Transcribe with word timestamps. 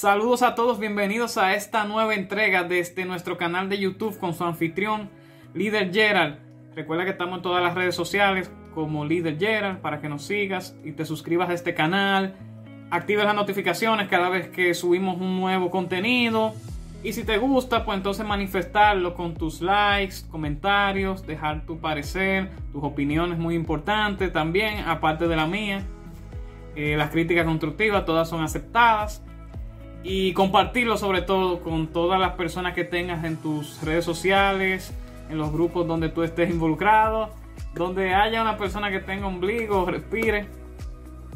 Saludos 0.00 0.40
a 0.40 0.54
todos, 0.54 0.78
bienvenidos 0.78 1.36
a 1.36 1.52
esta 1.52 1.84
nueva 1.84 2.14
entrega 2.14 2.64
desde 2.64 3.04
nuestro 3.04 3.36
canal 3.36 3.68
de 3.68 3.76
YouTube 3.76 4.18
con 4.18 4.32
su 4.32 4.44
anfitrión, 4.44 5.10
Líder 5.52 5.92
Gerald. 5.92 6.38
Recuerda 6.74 7.04
que 7.04 7.10
estamos 7.10 7.36
en 7.36 7.42
todas 7.42 7.62
las 7.62 7.74
redes 7.74 7.96
sociales 7.96 8.50
como 8.74 9.04
Líder 9.04 9.38
Gerald 9.38 9.80
para 9.80 10.00
que 10.00 10.08
nos 10.08 10.22
sigas 10.22 10.74
y 10.84 10.92
te 10.92 11.04
suscribas 11.04 11.50
a 11.50 11.52
este 11.52 11.74
canal. 11.74 12.34
Actives 12.90 13.26
las 13.26 13.34
notificaciones 13.34 14.08
cada 14.08 14.30
vez 14.30 14.48
que 14.48 14.72
subimos 14.72 15.20
un 15.20 15.38
nuevo 15.38 15.70
contenido. 15.70 16.54
Y 17.04 17.12
si 17.12 17.22
te 17.22 17.36
gusta, 17.36 17.84
pues 17.84 17.98
entonces 17.98 18.24
manifestarlo 18.24 19.12
con 19.12 19.34
tus 19.34 19.60
likes, 19.60 20.14
comentarios, 20.30 21.26
dejar 21.26 21.66
tu 21.66 21.78
parecer, 21.78 22.48
tus 22.72 22.82
opiniones 22.82 23.38
muy 23.38 23.54
importantes 23.54 24.32
también, 24.32 24.78
aparte 24.88 25.28
de 25.28 25.36
la 25.36 25.46
mía. 25.46 25.82
Eh, 26.74 26.96
las 26.96 27.10
críticas 27.10 27.44
constructivas, 27.44 28.06
todas 28.06 28.30
son 28.30 28.42
aceptadas 28.42 29.22
y 30.02 30.32
compartirlo 30.32 30.96
sobre 30.96 31.22
todo 31.22 31.60
con 31.60 31.88
todas 31.88 32.18
las 32.18 32.32
personas 32.32 32.74
que 32.74 32.84
tengas 32.84 33.24
en 33.24 33.36
tus 33.36 33.82
redes 33.82 34.04
sociales, 34.04 34.92
en 35.28 35.38
los 35.38 35.52
grupos 35.52 35.86
donde 35.86 36.08
tú 36.08 36.22
estés 36.22 36.50
involucrado, 36.50 37.30
donde 37.74 38.14
haya 38.14 38.40
una 38.42 38.56
persona 38.56 38.90
que 38.90 39.00
tenga 39.00 39.26
ombligo, 39.26 39.84
respire, 39.84 40.46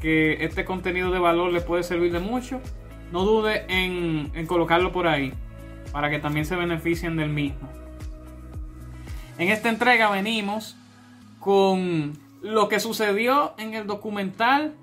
que 0.00 0.44
este 0.44 0.64
contenido 0.64 1.10
de 1.10 1.18
valor 1.18 1.52
le 1.52 1.60
puede 1.60 1.82
servir 1.82 2.12
de 2.12 2.20
mucho, 2.20 2.60
no 3.12 3.24
dude 3.24 3.64
en, 3.68 4.30
en 4.34 4.46
colocarlo 4.46 4.92
por 4.92 5.06
ahí, 5.06 5.32
para 5.92 6.10
que 6.10 6.18
también 6.18 6.46
se 6.46 6.56
beneficien 6.56 7.16
del 7.16 7.30
mismo. 7.30 7.68
En 9.38 9.48
esta 9.50 9.68
entrega 9.68 10.10
venimos 10.10 10.76
con 11.40 12.12
lo 12.42 12.68
que 12.68 12.80
sucedió 12.80 13.54
en 13.58 13.74
el 13.74 13.86
documental 13.86 14.74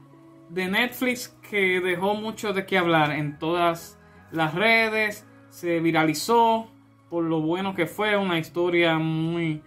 de 0.50 0.68
Netflix 0.68 1.34
que 1.52 1.82
dejó 1.82 2.16
mucho 2.16 2.54
de 2.54 2.66
qué 2.66 2.78
hablar 2.78 3.12
en 3.12 3.38
todas 3.38 4.00
las 4.32 4.56
redes, 4.56 5.28
se 5.50 5.82
viralizó 5.82 6.72
por 7.10 7.26
lo 7.26 7.42
bueno 7.42 7.76
que 7.76 7.88
fue, 7.88 8.16
una 8.16 8.40
historia 8.40 8.98
muy 8.98 9.62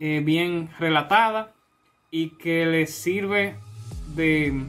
eh, 0.00 0.22
bien 0.24 0.70
relatada 0.78 1.52
y 2.10 2.30
que 2.38 2.64
les 2.64 2.94
sirve 2.94 3.54
de 4.14 4.62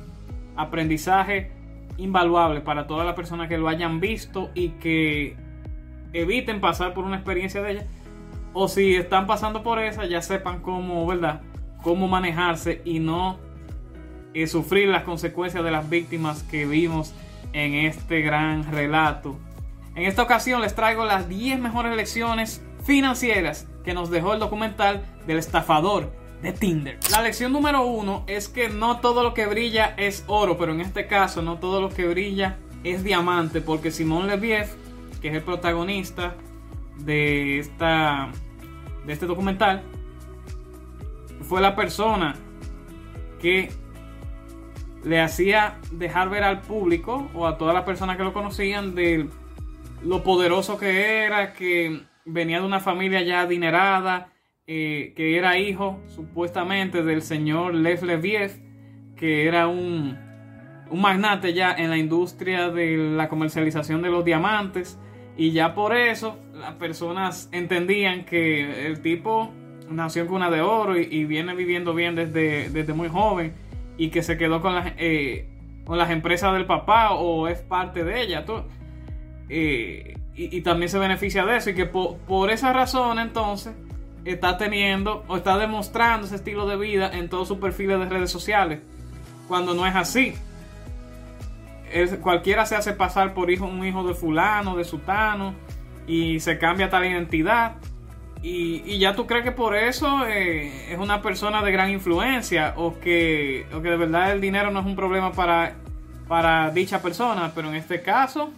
aprendizaje 0.58 1.54
invaluable 1.96 2.60
para 2.60 2.86
todas 2.86 3.06
las 3.06 3.16
personas 3.16 3.48
que 3.48 3.58
lo 3.58 3.70
hayan 3.70 4.02
visto 4.02 4.52
y 4.54 4.72
que 4.72 5.38
eviten 6.12 6.60
pasar 6.60 6.94
por 6.94 7.06
una 7.06 7.16
experiencia 7.16 7.62
de 7.62 7.72
ella 7.72 7.88
o 8.52 8.68
si 8.68 8.96
están 8.96 9.26
pasando 9.26 9.64
por 9.64 9.80
esa 9.80 10.06
ya 10.06 10.22
sepan 10.22 10.62
cómo, 10.62 11.08
¿verdad? 11.08 11.44
Cómo 11.82 12.10
manejarse 12.10 12.82
y 12.84 13.00
no 13.00 13.40
y 14.38 14.46
sufrir 14.46 14.88
las 14.88 15.02
consecuencias 15.02 15.64
de 15.64 15.72
las 15.72 15.90
víctimas 15.90 16.44
que 16.44 16.68
vimos 16.68 17.12
en 17.54 17.74
este 17.74 18.22
gran 18.22 18.72
relato. 18.72 19.36
En 19.96 20.04
esta 20.04 20.22
ocasión 20.22 20.62
les 20.62 20.76
traigo 20.76 21.06
las 21.06 21.28
10 21.28 21.60
mejores 21.60 21.96
lecciones 21.96 22.62
financieras 22.86 23.68
que 23.84 23.96
nos 23.96 24.12
dejó 24.12 24.36
el 24.36 24.40
documental 24.40 25.04
del 25.26 25.40
estafador 25.40 26.14
de 26.44 26.54
Tinder. 26.54 27.00
La 27.10 27.24
lección 27.24 27.52
número 27.52 27.84
uno 27.88 28.26
es 28.28 28.48
que 28.48 28.70
no 28.70 29.00
todo 29.00 29.24
lo 29.24 29.34
que 29.34 29.48
brilla 29.48 29.96
es 29.98 30.24
oro, 30.28 30.56
pero 30.56 30.72
en 30.72 30.82
este 30.82 31.08
caso 31.08 31.42
no 31.42 31.58
todo 31.58 31.82
lo 31.82 31.90
que 31.90 32.08
brilla 32.08 32.60
es 32.84 33.04
diamante, 33.04 33.60
porque 33.60 33.90
Simón 33.90 34.28
Leviev, 34.28 34.68
que 35.20 35.30
es 35.30 35.34
el 35.34 35.42
protagonista 35.42 36.36
de, 37.00 37.58
esta, 37.58 38.30
de 39.04 39.14
este 39.14 39.26
documental, 39.26 39.82
fue 41.42 41.60
la 41.60 41.76
persona 41.76 42.36
que 43.42 43.72
le 45.04 45.22
hacía 45.22 45.78
dejar 45.92 46.30
ver 46.30 46.44
al 46.44 46.62
público 46.62 47.30
o 47.34 47.48
a 47.48 47.58
todas 47.58 47.74
las 47.74 47.84
personas 47.84 48.18
que 48.18 48.24
lo 48.24 48.34
conocían 48.34 48.96
de 48.96 49.28
lo 50.04 50.24
poderoso 50.24 50.78
que 50.78 51.24
era, 51.24 51.54
que 51.54 52.02
venía 52.26 52.60
de 52.60 52.66
una 52.66 52.80
familia 52.80 53.22
ya 53.22 53.42
adinerada, 53.42 54.30
eh, 54.68 55.14
que 55.16 55.38
era 55.38 55.58
hijo 55.58 56.00
supuestamente 56.08 57.04
del 57.04 57.22
señor 57.22 57.74
Lev 57.74 58.04
Leviev, 58.04 58.60
que 59.16 59.48
era 59.48 59.68
un, 59.68 60.18
magnate 60.92 61.54
ya 61.54 61.74
en 61.74 61.90
la 61.90 61.98
industria 61.98 62.70
de 62.70 62.98
la 62.98 63.30
comercialización 63.30 64.02
de 64.02 64.10
los 64.10 64.24
diamantes. 64.24 65.00
Y 65.36 65.52
ya 65.52 65.76
por 65.76 65.96
eso 65.96 66.38
las 66.54 66.74
personas 66.74 67.50
entendían 67.52 68.26
que 68.26 68.88
el 68.88 69.02
tipo 69.02 69.52
nació 69.90 70.24
en 70.24 70.28
cuna 70.28 70.50
de 70.50 70.62
oro 70.62 70.98
y, 70.98 71.26
viene 71.26 71.54
viviendo 71.56 71.94
bien 71.94 72.16
desde, 72.16 72.70
desde 72.70 72.94
muy 72.94 73.08
joven 73.08 73.54
y 73.98 74.10
que 74.10 74.24
se 74.24 74.38
quedó 74.38 74.62
con 74.62 74.76
las, 74.76 74.94
eh, 74.98 75.48
con 75.86 75.98
las 75.98 76.10
empresas 76.12 76.54
del 76.54 76.66
papá 76.66 77.12
o 77.12 77.48
es 77.48 77.62
parte 77.62 78.04
de 78.04 78.22
ella. 78.22 78.46
Eh, 79.50 80.18
y, 80.36 80.62
también 80.62 80.90
se 80.90 81.00
beneficia 81.00 81.46
de 81.46 81.58
eso 81.58 81.72
y 81.72 81.74
que 81.74 81.86
por, 81.86 82.52
esa 82.52 82.74
razón 82.74 83.18
entonces 83.18 83.74
está 84.24 84.58
teniendo 84.58 85.24
o 85.28 85.38
está 85.38 85.58
demostrando 85.58 86.28
ese 86.28 86.36
estilo 86.36 86.68
de 86.68 86.78
vida 86.78 87.10
en 87.12 87.28
todos 87.28 87.48
sus 87.48 87.58
perfiles 87.58 88.00
de 88.00 88.06
redes 88.06 88.32
sociales. 88.32 88.82
Cuando 89.48 89.74
no 89.74 89.88
es 89.88 89.96
así. 89.96 90.36
cualquiera 92.22 92.66
se 92.66 92.76
hace 92.76 92.94
pasar 92.94 93.34
por 93.34 93.50
hijo, 93.50 93.66
un 93.66 93.84
hijo 93.86 94.04
de 94.04 94.14
fulano, 94.14 94.76
de 94.76 94.84
sutano, 94.84 95.56
y 96.06 96.40
se 96.40 96.58
cambia 96.58 96.90
tal 96.90 97.06
identidad 97.06 97.78
y, 98.50 98.98
ya 98.98 99.14
tú 99.14 99.28
crees 99.28 99.44
que 99.44 99.52
por 99.52 99.76
eso 99.76 100.26
eh, 100.26 100.92
es 100.92 100.98
una 100.98 101.22
persona 101.22 101.62
de 101.62 101.72
gran 101.72 101.90
influencia 101.90 102.74
o 102.78 102.98
que, 103.00 103.66
o 103.74 103.82
que 103.82 103.90
de 103.90 103.98
verdad 103.98 104.32
el 104.32 104.40
dinero 104.40 104.72
no 104.72 104.80
es 104.80 104.86
un 104.86 104.96
problema 104.96 105.34
para, 105.34 105.76
para 106.30 106.72
dicha 106.72 107.02
persona, 107.02 107.52
pero 107.54 107.68
en 107.68 107.76
este 107.76 108.02
caso 108.02 108.52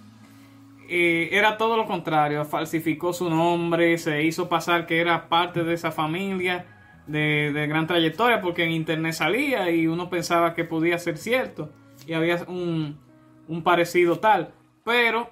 eh, 0.88 1.29
era 1.31 1.57
todo 1.57 1.75
lo 1.75 1.88
contrario, 1.88 2.45
falsificó 2.45 3.13
su 3.13 3.31
nombre, 3.31 3.97
se 3.97 4.23
hizo 4.23 4.47
pasar 4.47 4.85
que 4.85 5.01
era 5.01 5.27
parte 5.27 5.63
de 5.63 5.73
esa 5.73 5.91
familia 5.91 6.67
de, 7.07 7.51
de 7.51 7.66
gran 7.66 7.88
trayectoria 7.88 8.41
porque 8.41 8.66
en 8.66 8.71
internet 8.71 9.13
salía 9.13 9.71
y 9.71 9.88
uno 9.88 10.07
pensaba 10.07 10.53
que 10.53 10.66
podía 10.66 11.00
ser 11.00 11.17
cierto 11.17 11.71
y 12.06 12.13
había 12.13 12.44
un, 12.47 13.00
un 13.47 13.63
parecido 13.63 14.19
tal, 14.19 14.53
pero 14.85 15.31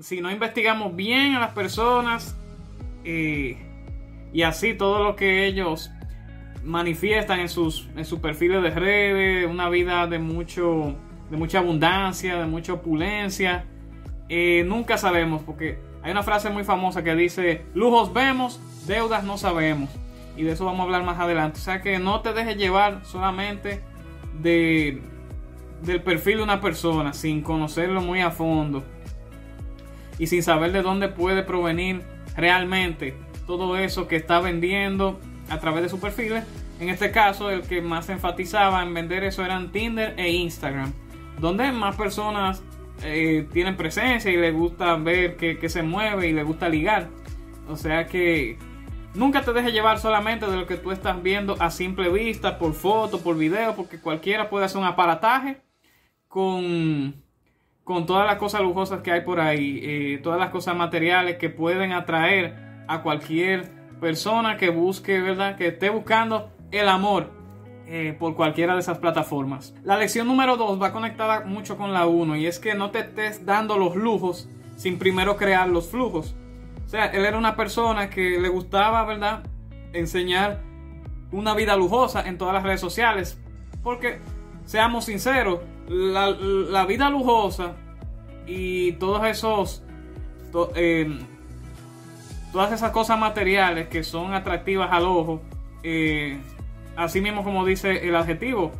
si 0.00 0.20
no 0.20 0.30
investigamos 0.30 0.94
bien 0.94 1.34
a 1.34 1.40
las 1.40 1.52
personas, 1.52 2.36
eh, 3.04 3.67
y 4.32 4.42
así 4.42 4.74
todo 4.74 5.02
lo 5.02 5.16
que 5.16 5.46
ellos 5.46 5.90
manifiestan 6.64 7.40
en 7.40 7.48
sus, 7.48 7.88
en 7.96 8.20
perfiles 8.20 8.62
de 8.62 8.70
redes, 8.70 9.46
una 9.50 9.68
vida 9.68 10.06
de, 10.06 10.18
mucho, 10.18 10.94
de 11.30 11.36
mucha 11.36 11.58
abundancia, 11.58 12.36
de 12.38 12.46
mucha 12.46 12.74
opulencia. 12.74 13.64
Eh, 14.28 14.64
nunca 14.66 14.98
sabemos, 14.98 15.42
porque 15.42 15.78
hay 16.02 16.12
una 16.12 16.22
frase 16.22 16.50
muy 16.50 16.64
famosa 16.64 17.02
que 17.02 17.14
dice, 17.14 17.64
lujos 17.74 18.12
vemos, 18.12 18.60
deudas 18.86 19.24
no 19.24 19.38
sabemos. 19.38 19.90
Y 20.36 20.42
de 20.42 20.52
eso 20.52 20.64
vamos 20.64 20.80
a 20.80 20.84
hablar 20.84 21.02
más 21.02 21.18
adelante. 21.18 21.58
O 21.58 21.62
sea 21.62 21.80
que 21.80 21.98
no 21.98 22.20
te 22.20 22.32
dejes 22.32 22.56
llevar 22.56 23.04
solamente 23.04 23.80
de, 24.40 25.02
del 25.82 26.02
perfil 26.02 26.38
de 26.38 26.42
una 26.44 26.60
persona, 26.60 27.12
sin 27.12 27.42
conocerlo 27.42 28.00
muy 28.00 28.20
a 28.20 28.30
fondo. 28.30 28.84
Y 30.18 30.26
sin 30.26 30.42
saber 30.42 30.72
de 30.72 30.82
dónde 30.82 31.08
puede 31.08 31.42
provenir 31.42 32.02
realmente 32.36 33.16
todo 33.48 33.78
eso 33.78 34.06
que 34.06 34.16
está 34.16 34.40
vendiendo 34.40 35.18
a 35.48 35.58
través 35.58 35.82
de 35.82 35.88
sus 35.88 35.98
perfiles. 35.98 36.44
En 36.78 36.90
este 36.90 37.10
caso, 37.10 37.50
el 37.50 37.62
que 37.62 37.80
más 37.80 38.08
enfatizaba 38.10 38.82
en 38.82 38.92
vender 38.92 39.24
eso 39.24 39.42
eran 39.44 39.72
Tinder 39.72 40.14
e 40.18 40.30
Instagram, 40.30 40.92
donde 41.40 41.72
más 41.72 41.96
personas 41.96 42.62
eh, 43.02 43.48
tienen 43.52 43.76
presencia 43.76 44.30
y 44.30 44.36
les 44.36 44.54
gusta 44.54 44.94
ver 44.96 45.36
que, 45.36 45.68
se 45.68 45.82
mueve 45.82 46.28
y 46.28 46.32
les 46.32 46.44
gusta 46.44 46.68
ligar. 46.68 47.08
O 47.68 47.76
sea 47.76 48.06
que 48.06 48.58
nunca 49.14 49.40
te 49.40 49.54
dejes 49.54 49.72
llevar 49.72 49.98
solamente 49.98 50.46
de 50.46 50.56
lo 50.56 50.66
que 50.66 50.76
tú 50.76 50.92
estás 50.92 51.20
viendo 51.22 51.56
a 51.58 51.70
simple 51.70 52.10
vista, 52.10 52.58
por 52.58 52.74
foto, 52.74 53.22
por 53.22 53.38
video, 53.38 53.74
porque 53.74 53.98
cualquiera 53.98 54.50
puede 54.50 54.66
hacer 54.66 54.78
un 54.78 54.86
aparataje 54.86 55.62
con, 56.28 57.14
con 57.82 58.04
todas 58.04 58.26
las 58.26 58.36
cosas 58.36 58.60
lujosas 58.60 59.00
que 59.00 59.10
hay 59.10 59.22
por 59.22 59.40
ahí, 59.40 59.80
eh, 59.82 60.20
todas 60.22 60.38
las 60.38 60.50
cosas 60.50 60.76
materiales 60.76 61.38
que 61.38 61.48
pueden 61.48 61.92
atraer 61.92 62.67
a 62.88 63.02
cualquier 63.02 63.70
persona 64.00 64.56
que 64.56 64.70
busque, 64.70 65.20
¿verdad? 65.20 65.56
Que 65.56 65.68
esté 65.68 65.90
buscando 65.90 66.50
el 66.70 66.88
amor 66.88 67.30
eh, 67.86 68.16
por 68.18 68.34
cualquiera 68.34 68.74
de 68.74 68.80
esas 68.80 68.98
plataformas. 68.98 69.74
La 69.84 69.96
lección 69.96 70.26
número 70.26 70.56
2 70.56 70.80
va 70.80 70.92
conectada 70.92 71.40
mucho 71.40 71.76
con 71.76 71.92
la 71.92 72.06
1 72.06 72.36
y 72.36 72.46
es 72.46 72.58
que 72.58 72.74
no 72.74 72.90
te 72.90 73.00
estés 73.00 73.46
dando 73.46 73.78
los 73.78 73.96
lujos 73.96 74.48
sin 74.76 74.98
primero 74.98 75.36
crear 75.36 75.68
los 75.68 75.88
flujos. 75.88 76.34
O 76.84 76.88
sea, 76.88 77.06
él 77.06 77.24
era 77.24 77.36
una 77.36 77.56
persona 77.56 78.08
que 78.08 78.40
le 78.40 78.48
gustaba, 78.48 79.04
¿verdad? 79.04 79.42
Enseñar 79.92 80.62
una 81.32 81.54
vida 81.54 81.76
lujosa 81.76 82.26
en 82.26 82.38
todas 82.38 82.54
las 82.54 82.62
redes 82.62 82.80
sociales. 82.80 83.38
Porque, 83.82 84.20
seamos 84.64 85.04
sinceros, 85.04 85.60
la, 85.88 86.84
vida 86.86 87.10
lujosa 87.10 87.74
y 88.46 88.92
todos 88.92 89.26
esos... 89.26 89.84
Eh, 90.74 91.18
todas 92.52 92.72
esas 92.72 92.90
cosas 92.92 93.18
materiales 93.18 93.88
que 93.88 94.02
son 94.02 94.34
atractivas 94.34 94.90
al 94.92 95.04
ojo, 95.04 95.42
eh, 95.82 96.38
así 96.96 97.20
mismo 97.20 97.44
como 97.44 97.64
dice 97.64 98.08
el 98.08 98.16
adjetivo, 98.16 98.72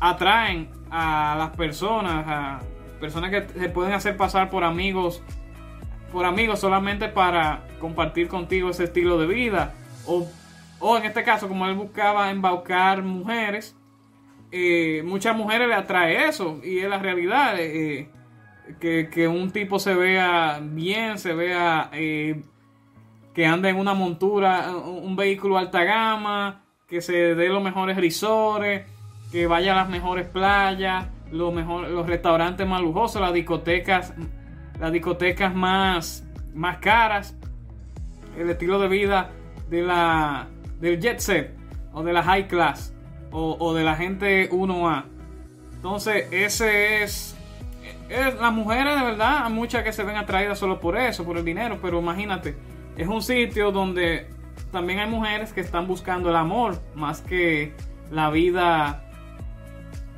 atraen 0.00 0.68
a 0.90 1.34
las 1.38 1.50
personas, 1.56 2.24
a 2.26 2.60
personas 3.00 3.30
que 3.30 3.46
se 3.58 3.68
pueden 3.68 3.92
hacer 3.92 4.16
pasar 4.16 4.50
por 4.50 4.64
amigos, 4.64 5.22
por 6.12 6.24
amigos 6.24 6.60
solamente 6.60 7.08
para 7.08 7.64
compartir 7.80 8.28
contigo 8.28 8.70
ese 8.70 8.84
estilo 8.84 9.18
de 9.18 9.26
vida. 9.26 9.74
O, 10.06 10.28
o 10.80 10.96
en 10.96 11.04
este 11.04 11.22
caso, 11.22 11.48
como 11.48 11.66
él 11.66 11.74
buscaba 11.74 12.30
embaucar 12.30 13.02
mujeres, 13.02 13.76
eh, 14.52 15.02
muchas 15.04 15.36
mujeres 15.36 15.66
le 15.68 15.74
atrae 15.74 16.28
eso 16.28 16.60
y 16.62 16.78
es 16.78 16.88
la 16.88 16.98
realidad. 16.98 17.54
Eh, 17.58 18.08
que, 18.80 19.10
que, 19.10 19.28
un 19.28 19.50
tipo 19.50 19.78
se 19.78 19.94
vea 19.94 20.58
bien, 20.62 21.18
se 21.18 21.34
vea 21.34 21.90
que 23.34 23.46
anda 23.46 23.68
en 23.68 23.76
una 23.76 23.94
montura, 23.94 24.74
un 24.76 25.16
vehículo 25.16 25.58
alta 25.58 25.82
gama, 25.82 26.62
que 26.86 27.00
se 27.00 27.34
dé 27.34 27.48
los 27.48 27.62
mejores 27.62 27.96
risores, 27.96 28.86
que 29.32 29.46
vaya 29.48 29.72
a 29.72 29.76
las 29.76 29.88
mejores 29.88 30.28
playas, 30.28 31.06
los, 31.32 31.52
mejor, 31.52 31.88
los 31.88 32.06
restaurantes 32.06 32.66
más 32.66 32.80
lujosos, 32.80 33.20
las 33.20 33.32
discotecas, 33.32 34.14
las 34.78 34.92
discotecas 34.92 35.52
más, 35.54 36.24
más 36.54 36.78
caras, 36.78 37.36
el 38.38 38.48
estilo 38.50 38.78
de 38.78 38.88
vida 38.88 39.30
de 39.68 39.82
la, 39.82 40.46
del 40.80 41.00
jet 41.00 41.18
set 41.18 41.56
o 41.92 42.04
de 42.04 42.12
la 42.12 42.22
high 42.22 42.46
class 42.46 42.94
o, 43.32 43.56
o 43.58 43.74
de 43.74 43.82
la 43.82 43.96
gente 43.96 44.48
1A. 44.50 45.06
Entonces, 45.74 46.28
ese 46.30 47.02
es, 47.02 47.36
es, 48.08 48.34
Las 48.40 48.52
mujeres, 48.52 48.94
de 48.94 49.04
verdad, 49.04 49.44
hay 49.44 49.52
muchas 49.52 49.82
que 49.82 49.92
se 49.92 50.04
ven 50.04 50.16
atraídas 50.16 50.58
solo 50.58 50.78
por 50.78 50.96
eso, 50.96 51.24
por 51.24 51.36
el 51.36 51.44
dinero, 51.44 51.78
pero 51.82 51.98
imagínate, 51.98 52.54
es 52.96 53.08
un 53.08 53.22
sitio 53.22 53.72
donde 53.72 54.28
también 54.72 54.98
hay 55.00 55.08
mujeres 55.08 55.52
que 55.52 55.60
están 55.60 55.86
buscando 55.86 56.30
el 56.30 56.36
amor 56.36 56.80
más 56.94 57.20
que 57.20 57.74
la 58.10 58.30
vida 58.30 59.04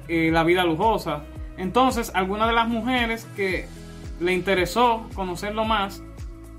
eh, 0.08 0.30
la 0.32 0.44
vida 0.44 0.64
lujosa. 0.64 1.24
Entonces, 1.56 2.12
algunas 2.14 2.46
de 2.48 2.54
las 2.54 2.68
mujeres 2.68 3.26
que 3.34 3.66
le 4.20 4.32
interesó 4.32 5.08
conocerlo 5.14 5.64
más 5.64 6.02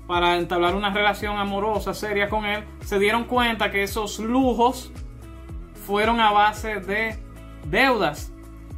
para 0.06 0.36
entablar 0.36 0.74
una 0.74 0.90
relación 0.90 1.38
amorosa 1.38 1.94
seria 1.94 2.28
con 2.28 2.44
él, 2.44 2.64
se 2.84 2.98
dieron 2.98 3.24
cuenta 3.24 3.70
que 3.70 3.82
esos 3.82 4.18
lujos 4.18 4.92
fueron 5.86 6.20
a 6.20 6.30
base 6.30 6.80
de 6.80 7.16
deudas, 7.64 8.32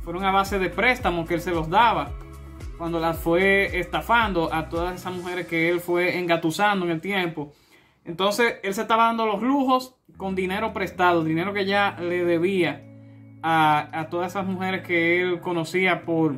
fueron 0.04 0.24
a 0.24 0.30
base 0.30 0.58
de 0.58 0.68
préstamos 0.68 1.26
que 1.26 1.34
él 1.34 1.40
se 1.40 1.50
los 1.50 1.68
daba 1.68 2.10
cuando 2.80 2.98
las 2.98 3.18
fue 3.18 3.78
estafando 3.78 4.54
a 4.54 4.70
todas 4.70 4.98
esas 4.98 5.12
mujeres 5.12 5.46
que 5.46 5.68
él 5.68 5.80
fue 5.80 6.18
engatusando 6.18 6.86
en 6.86 6.92
el 6.92 7.02
tiempo. 7.02 7.52
Entonces 8.06 8.54
él 8.62 8.72
se 8.72 8.80
estaba 8.80 9.04
dando 9.04 9.26
los 9.26 9.42
lujos 9.42 9.96
con 10.16 10.34
dinero 10.34 10.72
prestado, 10.72 11.22
dinero 11.22 11.52
que 11.52 11.66
ya 11.66 11.98
le 12.00 12.24
debía 12.24 12.82
a, 13.42 14.06
todas 14.10 14.32
esas 14.32 14.46
mujeres 14.46 14.80
que 14.80 15.20
él 15.20 15.40
conocía 15.40 16.06
por, 16.06 16.36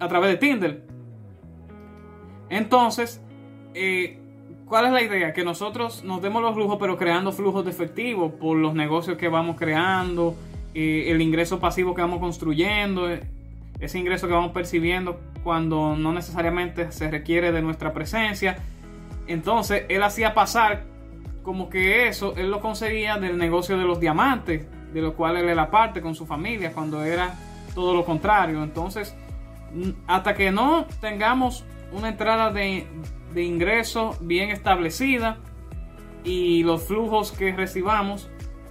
a 0.00 0.08
través 0.08 0.30
de 0.30 0.36
Tinder. 0.38 0.86
Entonces, 2.48 3.22
eh, 3.74 4.18
¿cuál 4.64 4.86
es 4.86 4.92
la 4.92 5.02
idea? 5.02 5.34
Que 5.34 5.44
nosotros 5.44 6.02
nos 6.02 6.22
demos 6.22 6.40
los 6.40 6.56
lujos, 6.56 6.78
pero 6.80 6.96
creando 6.96 7.30
flujos 7.30 7.62
de 7.66 7.72
efectivo 7.72 8.38
por 8.38 8.56
los 8.56 8.72
negocios 8.72 9.18
que 9.18 9.28
vamos 9.28 9.56
creando, 9.58 10.34
eh, 10.72 11.08
el 11.08 11.20
ingreso 11.20 11.60
pasivo 11.60 11.94
que 11.94 12.00
vamos 12.00 12.20
construyendo, 12.20 13.10
eh, 13.10 13.20
ese 13.80 13.98
ingreso 13.98 14.26
que 14.28 14.32
vamos 14.32 14.52
percibiendo 14.52 15.20
cuando 15.42 15.96
no 15.96 16.12
necesariamente 16.12 16.92
se 16.92 17.10
requiere 17.10 17.52
de 17.52 17.62
nuestra 17.62 17.92
presencia. 17.92 18.58
Entonces, 19.26 19.84
él 19.88 20.02
hacía 20.02 20.34
pasar 20.34 20.84
como 21.42 21.68
que 21.68 22.08
eso, 22.08 22.34
él 22.36 22.50
lo 22.50 22.60
conseguía 22.60 23.18
del 23.18 23.36
negocio 23.38 23.76
de 23.76 23.84
los 23.84 23.98
diamantes 23.98 24.66
de 24.92 25.00
lo 25.00 25.14
cual 25.14 25.36
él 25.36 25.48
era 25.48 25.70
parte 25.70 26.00
con 26.00 26.14
su 26.14 26.26
familia, 26.26 26.72
cuando 26.72 27.02
era 27.04 27.34
todo 27.74 27.94
lo 27.94 28.04
contrario. 28.04 28.62
Entonces, 28.62 29.16
hasta 30.06 30.34
que 30.34 30.50
no 30.50 30.86
tengamos 31.00 31.64
una 31.92 32.08
entrada 32.08 32.50
de, 32.50 32.86
de 33.32 33.42
ingreso 33.42 34.16
bien 34.20 34.50
establecida 34.50 35.38
y 36.24 36.62
los 36.62 36.86
flujos 36.86 37.32
que 37.32 37.52
recibamos 37.52 38.28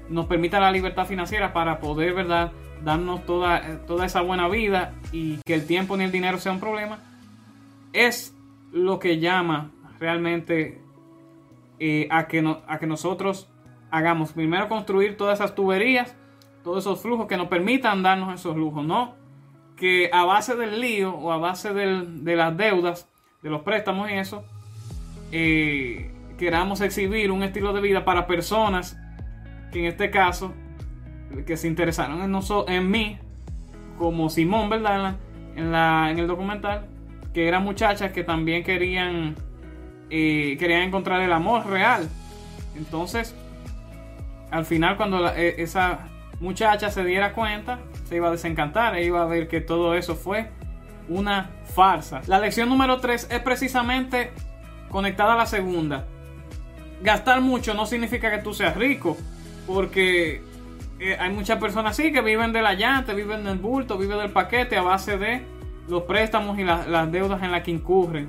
nos 0.09 0.25
permitan 0.25 0.62
la 0.62 0.71
libertad 0.71 1.06
financiera 1.06 1.53
para 1.53 1.79
poder, 1.79 2.13
¿verdad?, 2.13 2.51
darnos 2.83 3.25
toda, 3.25 3.85
toda 3.85 4.05
esa 4.05 4.21
buena 4.21 4.47
vida 4.47 4.93
y 5.11 5.37
que 5.45 5.53
el 5.53 5.65
tiempo 5.65 5.97
ni 5.97 6.03
el 6.03 6.11
dinero 6.11 6.37
sea 6.39 6.51
un 6.51 6.59
problema, 6.59 6.99
es 7.93 8.35
lo 8.71 8.99
que 8.99 9.19
llama 9.19 9.71
realmente 9.99 10.81
eh, 11.79 12.07
a, 12.09 12.27
que 12.27 12.41
no, 12.41 12.61
a 12.67 12.79
que 12.79 12.87
nosotros 12.87 13.49
hagamos 13.89 14.31
primero 14.31 14.69
construir 14.69 15.17
todas 15.17 15.39
esas 15.39 15.55
tuberías, 15.55 16.15
todos 16.63 16.83
esos 16.83 17.01
flujos 17.01 17.27
que 17.27 17.37
nos 17.37 17.47
permitan 17.47 18.03
darnos 18.03 18.33
esos 18.33 18.55
lujos, 18.55 18.85
¿no? 18.85 19.15
Que 19.75 20.09
a 20.13 20.23
base 20.25 20.55
del 20.55 20.79
lío 20.79 21.13
o 21.13 21.31
a 21.31 21.37
base 21.37 21.73
de 21.73 22.35
las 22.35 22.55
deudas, 22.55 23.09
de 23.41 23.49
los 23.49 23.61
préstamos 23.61 24.09
y 24.09 24.13
eso, 24.13 24.43
eh, 25.31 26.13
queramos 26.37 26.81
exhibir 26.81 27.31
un 27.31 27.43
estilo 27.43 27.73
de 27.73 27.81
vida 27.81 28.05
para 28.05 28.27
personas 28.27 28.97
que 29.71 29.79
en 29.79 29.85
este 29.85 30.11
caso, 30.11 30.53
que 31.45 31.57
se 31.57 31.67
interesaron 31.67 32.21
en, 32.21 32.39
en 32.67 32.91
mí, 32.91 33.17
como 33.97 34.29
Simón, 34.29 34.69
¿verdad? 34.69 35.15
En, 35.55 35.71
la, 35.71 36.09
en 36.11 36.19
el 36.19 36.27
documental, 36.27 36.87
que 37.33 37.47
eran 37.47 37.63
muchachas 37.63 38.11
que 38.11 38.23
también 38.23 38.63
querían, 38.63 39.35
eh, 40.09 40.55
querían 40.59 40.83
encontrar 40.83 41.21
el 41.21 41.31
amor 41.33 41.67
real. 41.67 42.09
Entonces, 42.75 43.35
al 44.49 44.65
final 44.65 44.97
cuando 44.97 45.27
e, 45.33 45.61
esa 45.61 46.09
muchacha 46.39 46.89
se 46.89 47.03
diera 47.03 47.33
cuenta, 47.33 47.79
se 48.07 48.15
iba 48.17 48.27
a 48.27 48.31
desencantar 48.31 48.95
e 48.95 49.05
iba 49.05 49.21
a 49.21 49.25
ver 49.25 49.47
que 49.47 49.61
todo 49.61 49.95
eso 49.95 50.15
fue 50.15 50.49
una 51.07 51.49
farsa. 51.73 52.21
La 52.27 52.39
lección 52.39 52.69
número 52.69 52.99
3 52.99 53.27
es 53.31 53.39
precisamente 53.39 54.31
conectada 54.89 55.33
a 55.33 55.37
la 55.37 55.45
segunda. 55.45 56.05
Gastar 57.01 57.41
mucho 57.41 57.73
no 57.73 57.85
significa 57.85 58.29
que 58.29 58.39
tú 58.39 58.53
seas 58.53 58.75
rico, 58.75 59.17
porque 59.65 60.43
eh, 61.01 61.18
hay 61.19 61.31
muchas 61.31 61.59
personas 61.59 62.00
así 62.00 62.13
que 62.13 62.21
viven 62.21 62.53
de 62.53 62.62
la 62.62 62.75
llanta, 62.75 63.13
viven 63.13 63.43
del 63.43 63.58
bulto, 63.58 63.98
viven 63.98 64.20
del 64.20 64.29
paquete 64.29 64.77
a 64.77 64.84
base 64.84 65.17
de 65.17 65.41
los 65.89 66.03
préstamos 66.03 66.60
y 66.60 66.63
las 66.63 67.12
deudas 67.12 67.41
en 67.41 67.51
las 67.51 67.63
que 67.63 67.72
incurren 67.72 68.27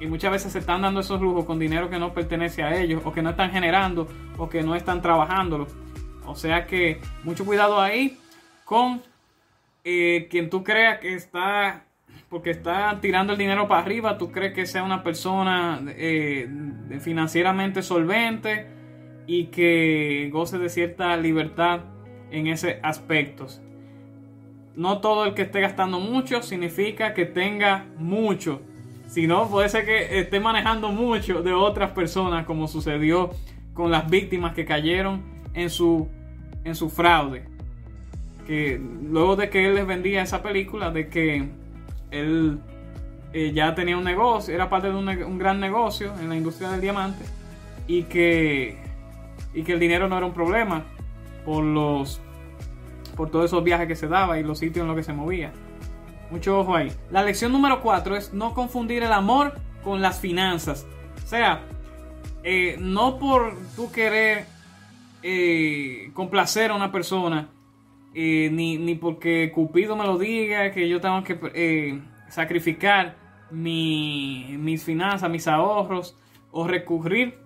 y 0.00 0.06
muchas 0.06 0.32
veces 0.32 0.52
se 0.52 0.58
están 0.58 0.82
dando 0.82 1.00
esos 1.00 1.20
lujos 1.20 1.44
con 1.44 1.58
dinero 1.58 1.88
que 1.88 1.98
no 1.98 2.12
pertenece 2.12 2.62
a 2.62 2.78
ellos 2.78 3.02
o 3.04 3.12
que 3.12 3.22
no 3.22 3.30
están 3.30 3.50
generando 3.50 4.08
o 4.36 4.48
que 4.48 4.62
no 4.62 4.74
están 4.74 5.00
trabajándolo. 5.00 5.66
O 6.26 6.34
sea 6.34 6.66
que 6.66 7.00
mucho 7.22 7.44
cuidado 7.44 7.80
ahí 7.80 8.18
con 8.64 9.02
eh, 9.84 10.28
quien 10.30 10.50
tú 10.50 10.64
creas 10.64 10.98
que 10.98 11.14
está, 11.14 11.84
porque 12.28 12.50
está 12.50 12.98
tirando 13.00 13.32
el 13.32 13.38
dinero 13.38 13.68
para 13.68 13.82
arriba, 13.82 14.18
tú 14.18 14.32
crees 14.32 14.52
que 14.52 14.66
sea 14.66 14.82
una 14.82 15.02
persona 15.02 15.80
eh, 15.88 16.48
financieramente 17.00 17.82
solvente 17.82 18.66
y 19.26 19.46
que 19.46 20.28
goce 20.32 20.58
de 20.58 20.68
cierta 20.68 21.16
libertad 21.16 21.80
en 22.30 22.46
ese 22.46 22.80
aspecto. 22.82 23.46
No 24.76 24.98
todo 24.98 25.24
el 25.24 25.34
que 25.34 25.42
esté 25.42 25.60
gastando 25.60 26.00
mucho 26.00 26.42
significa 26.42 27.14
que 27.14 27.26
tenga 27.26 27.86
mucho 27.96 28.60
si 29.06 29.26
no, 29.26 29.48
puede 29.48 29.68
ser 29.68 29.84
que 29.84 30.18
esté 30.18 30.40
manejando 30.40 30.88
mucho 30.88 31.42
de 31.42 31.52
otras 31.52 31.92
personas, 31.92 32.46
como 32.46 32.66
sucedió 32.66 33.30
con 33.72 33.90
las 33.90 34.08
víctimas 34.08 34.54
que 34.54 34.64
cayeron 34.64 35.22
en 35.54 35.70
su, 35.70 36.08
en 36.64 36.74
su 36.74 36.90
fraude. 36.90 37.44
Que 38.46 38.80
luego 39.04 39.36
de 39.36 39.50
que 39.50 39.66
él 39.66 39.74
les 39.74 39.86
vendía 39.86 40.22
esa 40.22 40.42
película, 40.42 40.90
de 40.90 41.08
que 41.08 41.48
él 42.10 42.58
eh, 43.32 43.52
ya 43.54 43.74
tenía 43.74 43.96
un 43.96 44.04
negocio, 44.04 44.54
era 44.54 44.68
parte 44.68 44.90
de 44.90 44.96
un, 44.96 45.38
gran 45.38 45.60
negocio 45.60 46.12
en 46.20 46.28
la 46.28 46.36
industria 46.36 46.70
del 46.70 46.80
diamante, 46.80 47.24
y 47.86 48.04
que, 48.04 48.78
y 49.54 49.62
que 49.62 49.74
el 49.74 49.78
dinero 49.78 50.08
no 50.08 50.16
era 50.16 50.26
un 50.26 50.34
problema 50.34 50.84
por 51.44 51.64
los 51.64 52.20
por 53.16 53.30
todos 53.30 53.46
esos 53.46 53.62
viajes 53.62 53.86
que 53.86 53.96
se 53.96 54.08
daba 54.08 54.38
y 54.38 54.42
los 54.42 54.58
sitios 54.58 54.82
en 54.82 54.88
los 54.88 54.96
que 54.96 55.04
se 55.04 55.12
movía. 55.12 55.52
Mucho 56.30 56.58
ojo 56.58 56.74
ahí. 56.74 56.90
La 57.10 57.22
lección 57.22 57.52
número 57.52 57.80
4 57.80 58.16
es 58.16 58.32
no 58.32 58.54
confundir 58.54 59.02
el 59.02 59.12
amor 59.12 59.54
con 59.84 60.02
las 60.02 60.18
finanzas. 60.18 60.86
O 61.22 61.26
sea, 61.26 61.62
eh, 62.42 62.76
no 62.80 63.18
por 63.18 63.56
tú 63.76 63.92
querer 63.92 64.46
eh, 65.22 66.10
complacer 66.12 66.70
a 66.70 66.74
una 66.74 66.90
persona, 66.90 67.48
eh, 68.14 68.48
ni, 68.50 68.94
porque 68.96 69.52
Cupido 69.52 69.96
me 69.96 70.04
lo 70.04 70.18
diga, 70.18 70.70
que 70.72 70.88
yo 70.88 71.00
tengo 71.00 71.22
que 71.22 72.00
sacrificar 72.28 73.16
mis 73.50 74.82
finanzas, 74.82 75.30
mis 75.30 75.46
ahorros, 75.46 76.16
o 76.50 76.66
recurrir, 76.66 77.38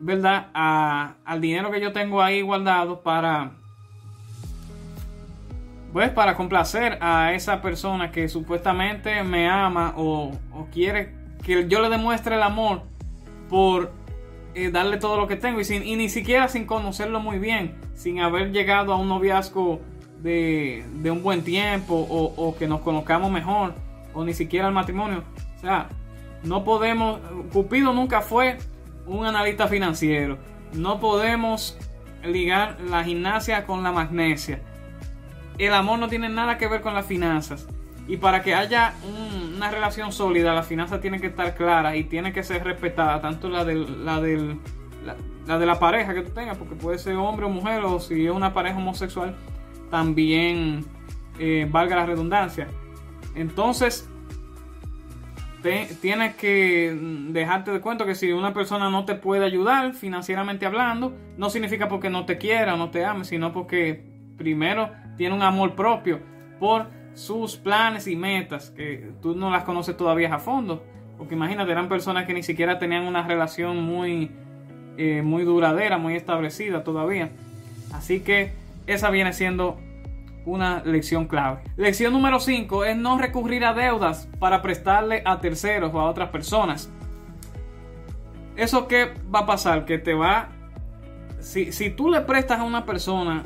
¿verdad?, 0.00 0.48
al 0.52 1.40
dinero 1.40 1.70
que 1.70 1.80
yo 1.80 1.92
tengo 1.92 2.22
ahí 2.22 2.42
guardado 2.42 3.02
para 3.02 3.52
pues 5.94 6.10
para 6.10 6.34
complacer 6.34 6.98
a 7.00 7.34
esa 7.34 7.62
persona 7.62 8.10
que 8.10 8.28
supuestamente 8.28 9.22
me 9.22 9.48
ama 9.48 9.94
o, 9.96 10.32
quiere 10.72 11.14
que 11.44 11.68
yo 11.68 11.80
le 11.80 11.88
demuestre 11.88 12.34
el 12.34 12.42
amor 12.42 12.82
por 13.48 13.92
eh, 14.56 14.72
darle 14.72 14.96
todo 14.96 15.16
lo 15.16 15.28
que 15.28 15.36
tengo 15.36 15.60
y, 15.60 15.64
sin, 15.64 15.84
y 15.84 15.94
ni 15.94 16.08
siquiera 16.08 16.48
sin 16.48 16.66
conocerlo 16.66 17.20
muy 17.20 17.38
bien, 17.38 17.76
sin 17.94 18.18
haber 18.18 18.50
llegado 18.50 18.92
a 18.92 18.96
un 18.96 19.08
noviazgo 19.08 19.82
de, 20.24 20.84
un 21.04 21.22
buen 21.22 21.44
tiempo 21.44 21.94
o, 21.94 22.56
que 22.56 22.66
nos 22.66 22.80
conozcamos 22.80 23.30
mejor 23.30 23.74
o 24.14 24.24
ni 24.24 24.34
siquiera 24.34 24.66
el 24.66 24.74
matrimonio. 24.74 25.22
O 25.56 25.60
sea, 25.60 25.88
no 26.42 26.64
podemos, 26.64 27.20
Cupido 27.52 27.92
nunca 27.92 28.20
fue 28.20 28.58
un 29.06 29.26
analista 29.26 29.68
financiero. 29.68 30.38
No 30.72 31.00
podemos 31.00 31.76
ligar 32.24 32.78
la 32.88 33.04
gimnasia 33.04 33.66
con 33.66 33.82
la 33.82 33.92
magnesia. 33.92 34.60
El 35.58 35.72
amor 35.72 35.98
no 35.98 36.08
tiene 36.08 36.28
nada 36.28 36.58
que 36.58 36.66
ver 36.66 36.80
con 36.80 36.94
las 36.94 37.06
finanzas. 37.06 37.66
Y 38.06 38.18
para 38.18 38.42
que 38.42 38.54
haya 38.54 38.94
una 39.56 39.70
relación 39.70 40.12
sólida, 40.12 40.52
la 40.52 40.62
finanza 40.62 41.00
tiene 41.00 41.20
que 41.20 41.28
estar 41.28 41.54
clara 41.54 41.96
y 41.96 42.04
tiene 42.04 42.32
que 42.32 42.42
ser 42.42 42.62
respetada, 42.62 43.20
tanto 43.20 43.48
la, 43.48 43.64
la, 43.64 44.20
la, 45.46 45.58
de 45.58 45.66
la 45.66 45.78
pareja 45.78 46.12
que 46.12 46.20
tú 46.20 46.30
tengas, 46.30 46.58
porque 46.58 46.74
puede 46.74 46.98
ser 46.98 47.16
hombre 47.16 47.46
o 47.46 47.48
mujer, 47.48 47.82
o 47.84 48.00
si 48.00 48.26
es 48.26 48.32
una 48.32 48.52
pareja 48.52 48.76
homosexual, 48.76 49.34
también 49.90 50.84
eh, 51.38 51.66
valga 51.70 51.96
la 51.96 52.06
redundancia. 52.06 52.68
Entonces, 53.34 54.08
tienes 56.00 56.34
que 56.36 56.96
dejarte 57.30 57.70
de 57.70 57.80
cuenta 57.80 58.04
que 58.04 58.14
si 58.14 58.32
una 58.32 58.52
persona 58.52 58.90
no 58.90 59.04
te 59.04 59.14
puede 59.14 59.44
ayudar 59.44 59.94
financieramente 59.94 60.66
hablando, 60.66 61.14
no 61.38 61.48
significa 61.48 61.88
porque 61.88 62.10
no 62.10 62.26
te 62.26 62.36
quiera 62.36 62.74
o 62.74 62.76
no 62.76 62.90
te 62.90 63.04
ame, 63.04 63.24
sino 63.24 63.52
porque 63.52 64.04
primero 64.36 64.90
tiene 65.16 65.34
un 65.34 65.42
amor 65.42 65.74
propio 65.74 66.20
por 66.60 66.88
sus 67.14 67.56
planes 67.56 68.06
y 68.06 68.16
metas 68.16 68.70
que 68.70 69.12
tú 69.22 69.34
no 69.34 69.50
las 69.50 69.64
conoces 69.64 69.96
todavía 69.96 70.34
a 70.34 70.38
fondo. 70.38 70.84
Porque 71.16 71.34
imagínate, 71.34 71.70
eran 71.72 71.88
personas 71.88 72.26
que 72.26 72.34
ni 72.34 72.42
siquiera 72.42 72.78
tenían 72.78 73.04
una 73.04 73.26
relación 73.26 73.82
muy, 73.82 74.30
eh, 74.98 75.22
muy 75.22 75.44
duradera, 75.44 75.96
muy 75.96 76.14
establecida 76.14 76.84
todavía. 76.84 77.30
Así 77.92 78.20
que 78.20 78.52
esa 78.86 79.10
viene 79.10 79.32
siendo 79.32 79.78
una 80.46 80.82
lección 80.84 81.26
clave. 81.26 81.62
Lección 81.76 82.12
número 82.12 82.40
5 82.40 82.84
es 82.84 82.96
no 82.96 83.18
recurrir 83.18 83.64
a 83.64 83.72
deudas 83.72 84.28
para 84.38 84.62
prestarle 84.62 85.22
a 85.24 85.40
terceros 85.40 85.92
o 85.94 86.00
a 86.00 86.04
otras 86.04 86.30
personas. 86.30 86.90
¿Eso 88.56 88.86
qué 88.86 89.14
va 89.34 89.40
a 89.40 89.46
pasar? 89.46 89.84
Que 89.84 89.98
te 89.98 90.14
va... 90.14 90.48
Si, 91.40 91.72
si 91.72 91.90
tú 91.90 92.10
le 92.10 92.20
prestas 92.22 92.60
a 92.60 92.62
una 92.62 92.86
persona 92.86 93.44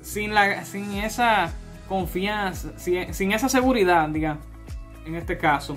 sin, 0.00 0.34
la, 0.34 0.64
sin 0.64 0.92
esa 0.94 1.52
confianza, 1.88 2.70
sin, 2.76 3.32
esa 3.32 3.48
seguridad, 3.48 4.08
diga, 4.08 4.38
en 5.06 5.14
este 5.14 5.38
caso, 5.38 5.76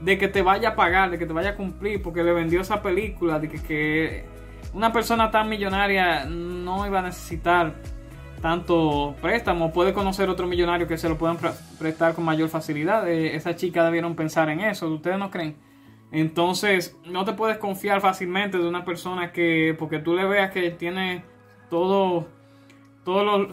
de 0.00 0.18
que 0.18 0.28
te 0.28 0.42
vaya 0.42 0.70
a 0.70 0.76
pagar, 0.76 1.10
de 1.10 1.18
que 1.18 1.26
te 1.26 1.32
vaya 1.32 1.50
a 1.50 1.54
cumplir, 1.56 2.02
porque 2.02 2.22
le 2.22 2.32
vendió 2.32 2.60
esa 2.60 2.82
película, 2.82 3.38
de 3.38 3.48
que, 3.48 3.62
que 3.62 4.24
una 4.74 4.92
persona 4.92 5.30
tan 5.30 5.48
millonaria 5.48 6.24
no 6.26 6.86
iba 6.86 6.98
a 6.98 7.02
necesitar 7.02 7.74
tanto 8.44 9.16
préstamo, 9.22 9.72
puede 9.72 9.94
conocer 9.94 10.28
otro 10.28 10.46
millonario 10.46 10.86
que 10.86 10.98
se 10.98 11.08
lo 11.08 11.16
puedan 11.16 11.38
prestar 11.78 12.14
con 12.14 12.26
mayor 12.26 12.50
facilidad. 12.50 13.08
Eh, 13.08 13.36
esa 13.36 13.56
chica 13.56 13.82
debieron 13.82 14.16
pensar 14.16 14.50
en 14.50 14.60
eso, 14.60 14.86
¿ustedes 14.90 15.18
no 15.18 15.30
creen? 15.30 15.56
Entonces, 16.12 16.94
no 17.06 17.24
te 17.24 17.32
puedes 17.32 17.56
confiar 17.56 18.02
fácilmente 18.02 18.58
de 18.58 18.68
una 18.68 18.84
persona 18.84 19.32
que, 19.32 19.74
porque 19.78 19.98
tú 19.98 20.14
le 20.14 20.26
veas 20.26 20.50
que 20.50 20.70
tiene 20.72 21.24
todo 21.70 22.28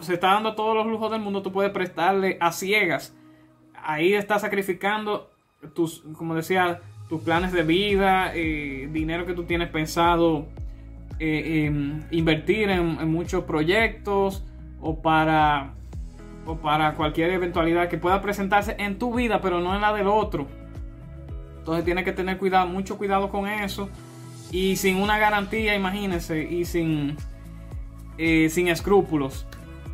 se 0.02 0.12
está 0.12 0.34
dando 0.34 0.54
todos 0.54 0.76
los 0.76 0.86
lujos 0.86 1.10
del 1.10 1.22
mundo, 1.22 1.40
tú 1.40 1.52
puedes 1.52 1.72
prestarle 1.72 2.36
a 2.38 2.52
ciegas. 2.52 3.16
Ahí 3.82 4.12
estás 4.12 4.42
sacrificando 4.42 5.30
tus, 5.74 6.02
como 6.18 6.34
decía, 6.34 6.82
tus 7.08 7.22
planes 7.22 7.52
de 7.52 7.62
vida, 7.62 8.32
eh, 8.34 8.90
dinero 8.92 9.24
que 9.24 9.32
tú 9.32 9.44
tienes 9.44 9.70
pensado 9.70 10.48
eh, 11.18 11.72
invertir 12.10 12.68
en, 12.68 13.10
muchos 13.10 13.44
proyectos 13.44 14.44
o 14.82 15.00
para, 15.00 15.72
o 16.44 16.56
para 16.56 16.94
cualquier 16.94 17.30
eventualidad 17.30 17.88
que 17.88 17.96
pueda 17.96 18.20
presentarse 18.20 18.76
en 18.78 18.98
tu 18.98 19.14
vida, 19.14 19.40
pero 19.40 19.60
no 19.60 19.74
en 19.74 19.80
la 19.80 19.94
del 19.94 20.08
otro. 20.08 20.46
Entonces 21.58 21.84
tienes 21.86 22.04
que 22.04 22.12
tener 22.12 22.36
cuidado, 22.36 22.66
mucho 22.66 22.98
cuidado 22.98 23.30
con 23.30 23.46
eso. 23.46 23.88
Y 24.50 24.76
sin 24.76 24.96
una 24.96 25.16
garantía, 25.16 25.74
imagínense, 25.74 26.42
y 26.42 26.66
sin 26.66 27.16
eh, 28.18 28.50
sin 28.50 28.68
escrúpulos. 28.68 29.46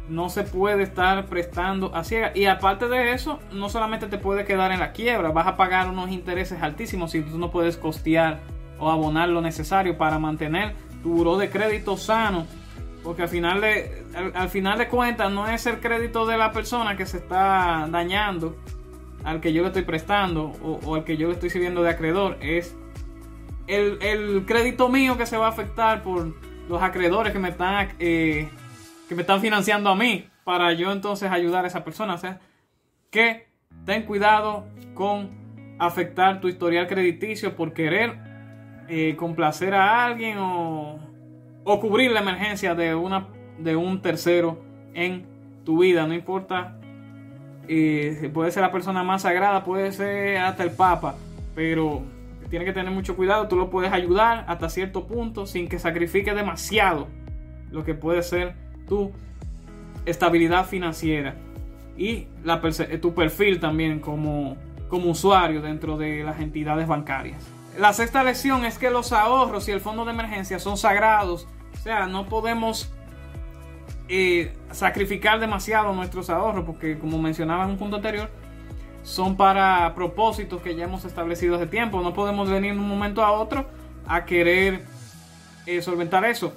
No 0.09 0.31
se 0.31 0.43
puede 0.43 0.83
estar 0.83 1.27
prestando 1.27 1.95
a 1.95 2.03
ciegas. 2.03 2.35
Y 2.35 2.47
aparte 2.47 2.89
de 2.89 3.13
eso, 3.13 3.41
no 3.53 3.69
solamente 3.69 4.07
te 4.07 4.19
puede 4.19 4.45
quedar 4.45 4.73
en 4.73 4.81
la 4.81 4.93
quiebra, 4.93 5.31
vas 5.31 5.47
a 5.47 5.57
pagar 5.57 5.89
unos 5.89 6.11
intereses 6.11 6.61
altísimos 6.63 7.13
si 7.13 7.21
tú 7.21 7.39
no 7.39 7.51
puedes 7.51 7.77
costear 7.77 8.41
o 8.79 8.91
abonar 8.91 9.29
lo 9.29 9.41
necesario 9.41 9.99
para 9.99 10.19
mantener 10.19 10.75
tu 11.03 11.11
buro 11.11 11.37
de 11.37 11.51
crédito 11.51 11.97
sano. 11.97 12.47
Porque 13.05 13.23
al 13.23 13.29
final, 13.29 13.61
de, 13.61 14.05
al, 14.35 14.49
final 14.49 14.79
de 14.79 14.89
cuentas 14.89 15.31
no 15.31 15.47
es 15.47 15.67
el 15.67 15.81
crédito 15.81 16.27
de 16.27 16.37
la 16.37 16.53
persona 16.53 16.97
que 16.97 17.07
se 17.07 17.19
está 17.19 17.87
dañando 17.91 18.57
al 19.25 19.41
que 19.41 19.53
yo 19.53 19.63
le 19.63 19.69
estoy 19.69 19.83
prestando 19.83 20.53
o, 20.63 20.95
al 20.95 21.05
que 21.05 21.17
yo 21.17 21.29
le 21.29 21.35
estoy 21.35 21.51
sirviendo 21.51 21.83
de 21.83 21.91
acreedor. 21.91 22.39
Es 22.41 22.77
el, 23.67 23.99
el 24.03 24.45
crédito 24.47 24.89
mío 24.89 25.17
que 25.17 25.27
se 25.27 25.37
va 25.37 25.47
a 25.47 25.51
afectar 25.51 26.03
por 26.03 26.35
los 26.69 26.83
acreedores 26.83 27.33
que 27.33 27.39
me 27.39 27.49
están, 27.51 27.89
eh, 27.99 28.49
que 29.09 29.15
me 29.15 29.23
están 29.23 29.41
financiando 29.41 29.91
a 29.91 29.97
mí 29.97 30.29
para 30.45 30.73
yo 30.73 30.93
entonces 30.93 31.31
ayudar 31.31 31.65
a 31.65 31.69
esa 31.69 31.85
persona. 31.85 32.15
O 32.15 32.19
sea, 32.19 32.41
que 33.11 33.49
ten 33.85 34.05
cuidado 34.05 34.67
con 34.95 35.31
afectar 35.79 36.41
tu 36.41 36.49
historial 36.49 36.87
crediticio 36.87 37.55
por 37.55 37.73
querer 37.73 38.19
eh, 38.89 39.15
complacer 39.17 39.75
a 39.75 40.07
alguien 40.07 40.39
o, 40.39 40.99
o, 41.65 41.81
cubrir 41.81 42.11
la 42.11 42.21
emergencia 42.21 42.75
de, 42.75 42.95
una, 42.95 43.29
de 43.59 43.77
un 43.77 44.01
tercero 44.01 44.59
en 44.95 45.27
tu 45.65 45.79
vida. 45.79 46.07
No 46.07 46.15
importa, 46.15 46.79
eh, 47.69 48.31
puede 48.33 48.51
ser 48.51 48.63
la 48.63 48.73
persona 48.73 49.03
más 49.05 49.23
sagrada, 49.23 49.65
puede 49.65 49.93
ser 49.93 50.39
hasta 50.39 50.63
el 50.63 50.71
Papa, 50.71 51.17
pero 51.55 52.03
tiene 52.49 52.65
que 52.65 52.73
tener 52.73 52.93
mucho 52.93 53.17
cuidado. 53.17 53.49
Tú 53.49 53.57
lo 53.57 53.71
puedes 53.71 53.93
ayudar 53.93 54.45
hasta 54.49 54.69
cierto 54.69 55.07
punto 55.07 55.47
sin 55.47 55.69
que 55.69 55.79
sacrifique 55.79 56.35
demasiado 56.35 57.09
lo 57.71 57.85
que 57.85 57.95
puede 57.95 58.23
ser 58.23 58.55
tu 58.89 59.13
estabilidad 60.07 60.67
financiera 60.67 61.35
y 61.97 62.27
la, 62.45 62.63
tu 63.01 63.15
perfil 63.15 63.61
también 63.61 64.01
como, 64.01 64.57
como 64.89 65.11
usuario 65.11 65.61
dentro 65.61 65.99
de 65.99 66.25
las 66.25 66.41
entidades 66.41 66.87
bancarias. 66.87 67.45
La 67.79 67.93
sexta 67.93 68.25
lección 68.25 68.65
es 68.65 68.79
que 68.79 68.91
los 68.91 69.13
ahorros 69.13 69.69
y 69.69 69.73
el 69.73 69.81
fondo 69.81 70.05
de 70.05 70.13
emergencia 70.13 70.59
son 70.59 70.77
sagrados. 70.77 71.47
O 71.75 71.77
sea, 71.77 72.07
no 72.07 72.27
podemos 72.27 72.93
sacrificar 74.73 75.39
demasiado 75.41 75.93
nuestros 75.93 76.31
ahorros 76.31 76.65
porque 76.65 76.99
como 76.99 77.19
mencionaba 77.19 77.65
en 77.65 77.71
un 77.71 77.79
punto 77.79 77.97
anterior, 77.97 78.31
son 79.03 79.37
para 79.37 79.95
propósitos 79.95 80.61
que 80.63 80.75
ya 80.75 80.85
hemos 80.85 81.05
establecido 81.05 81.57
hace 81.57 81.67
tiempo. 81.67 82.01
No 82.01 82.15
podemos 82.15 82.51
venir 82.51 82.75
de 82.75 82.81
un 82.81 82.89
momento 82.89 83.25
a 83.25 83.33
otro 83.33 83.67
a 84.07 84.25
querer 84.25 84.85
eh, 85.67 85.83
solventar 85.83 86.25
eso. 86.25 86.55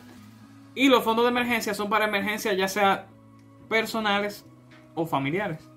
Y 0.76 0.88
los 0.88 1.04
fondos 1.04 1.26
de 1.26 1.32
emergencia 1.32 1.74
son 1.74 1.90
para 1.90 2.06
emergencias 2.06 2.56
ya 2.58 2.68
sea 2.68 3.08
personales 3.70 4.46
o 4.96 5.06
familiares. 5.06 5.68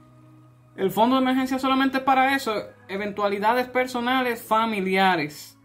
El 0.76 0.90
fondo 0.90 1.16
de 1.16 1.22
emergencia 1.22 1.58
solamente 1.58 2.00
para 2.00 2.34
eso, 2.34 2.52
eventualidades 2.88 3.68
personales, 3.68 4.42
familiares 4.42 5.56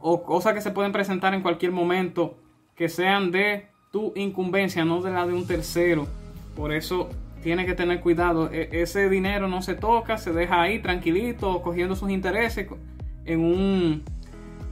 o 0.00 0.22
cosas 0.22 0.54
que 0.54 0.60
se 0.60 0.70
pueden 0.70 0.92
presentar 0.92 1.34
en 1.34 1.42
cualquier 1.42 1.72
momento 1.72 2.38
que 2.74 2.88
sean 2.88 3.30
de 3.30 3.68
tu 3.96 4.12
incumbencia, 4.14 4.84
no 4.84 5.00
de 5.00 5.10
la 5.10 5.26
de 5.26 5.32
un 5.32 5.46
tercero. 5.46 6.06
Por 6.54 6.70
eso 6.70 7.08
tiene 7.42 7.64
que 7.64 7.72
tener 7.72 8.00
cuidado. 8.00 8.50
E, 8.52 8.68
ese 8.82 9.08
dinero 9.08 9.48
no 9.48 9.62
se 9.62 9.74
toca, 9.74 10.18
se 10.18 10.34
deja 10.34 10.60
ahí 10.60 10.80
tranquilito, 10.80 11.62
cogiendo 11.62 11.96
sus 11.96 12.10
intereses 12.10 12.68
en, 13.24 13.40
un, 13.40 14.02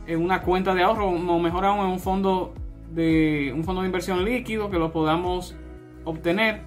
en 0.07 0.23
una 0.23 0.43
cuenta 0.43 0.75
de 0.75 0.83
ahorro, 0.83 1.09
o 1.09 1.38
mejor 1.38 1.64
aún 1.64 1.87
en 1.87 1.93
un 1.93 2.00
fondo 2.00 2.52
de 2.90 3.50
un 3.57 3.64
fondo 3.64 3.81
de 3.81 3.87
inversión 3.87 4.26
líquido 4.26 4.69
que 4.69 4.78
lo 4.78 4.93
podamos 4.93 5.57
obtener 6.04 6.61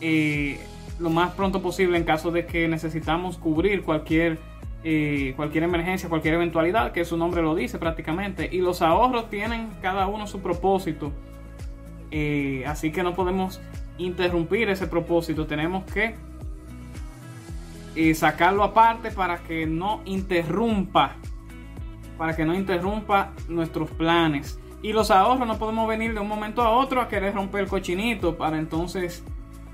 eh, 0.00 0.60
lo 1.00 1.10
más 1.10 1.34
pronto 1.34 1.60
posible 1.60 1.98
en 1.98 2.04
caso 2.04 2.30
de 2.30 2.46
que 2.46 2.68
necesitamos 2.68 3.38
cubrir 3.38 3.82
cualquier 3.82 4.38
eh, 4.84 5.32
cualquier 5.34 5.64
emergencia, 5.64 6.08
cualquier 6.08 6.34
eventualidad, 6.34 6.92
que 6.92 7.04
su 7.04 7.16
nombre 7.16 7.42
lo 7.42 7.56
dice 7.56 7.76
prácticamente. 7.76 8.48
Y 8.52 8.58
los 8.58 8.82
ahorros 8.82 9.28
tienen 9.30 9.70
cada 9.82 10.06
uno 10.06 10.28
su 10.28 10.38
propósito. 10.38 11.10
Eh, 12.10 12.64
así 12.66 12.92
que 12.92 13.02
no 13.02 13.14
podemos 13.14 13.60
interrumpir 13.98 14.68
ese 14.68 14.86
propósito, 14.86 15.46
tenemos 15.46 15.84
que 15.84 16.14
eh, 17.94 18.14
sacarlo 18.14 18.62
aparte 18.62 19.10
para 19.10 19.38
que 19.38 19.66
no 19.66 20.02
interrumpa, 20.04 21.16
para 22.18 22.36
que 22.36 22.44
no 22.44 22.54
interrumpa 22.54 23.32
nuestros 23.48 23.90
planes. 23.90 24.58
Y 24.82 24.92
los 24.92 25.10
ahorros 25.10 25.46
no 25.46 25.58
podemos 25.58 25.88
venir 25.88 26.14
de 26.14 26.20
un 26.20 26.28
momento 26.28 26.62
a 26.62 26.70
otro 26.70 27.00
a 27.00 27.08
querer 27.08 27.34
romper 27.34 27.62
el 27.62 27.68
cochinito 27.68 28.36
para 28.36 28.58
entonces 28.58 29.24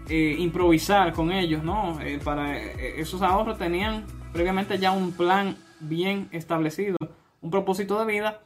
eh, 0.08 0.36
improvisar 0.38 1.12
con 1.12 1.32
ellos, 1.32 1.62
¿no? 1.62 1.98
Esos 2.00 3.22
ahorros 3.22 3.58
tenían 3.58 4.04
previamente 4.32 4.78
ya 4.78 4.92
un 4.92 5.12
plan 5.12 5.56
bien 5.80 6.28
establecido, 6.32 6.96
un 7.40 7.50
propósito 7.50 7.98
de 7.98 8.12
vida 8.12 8.40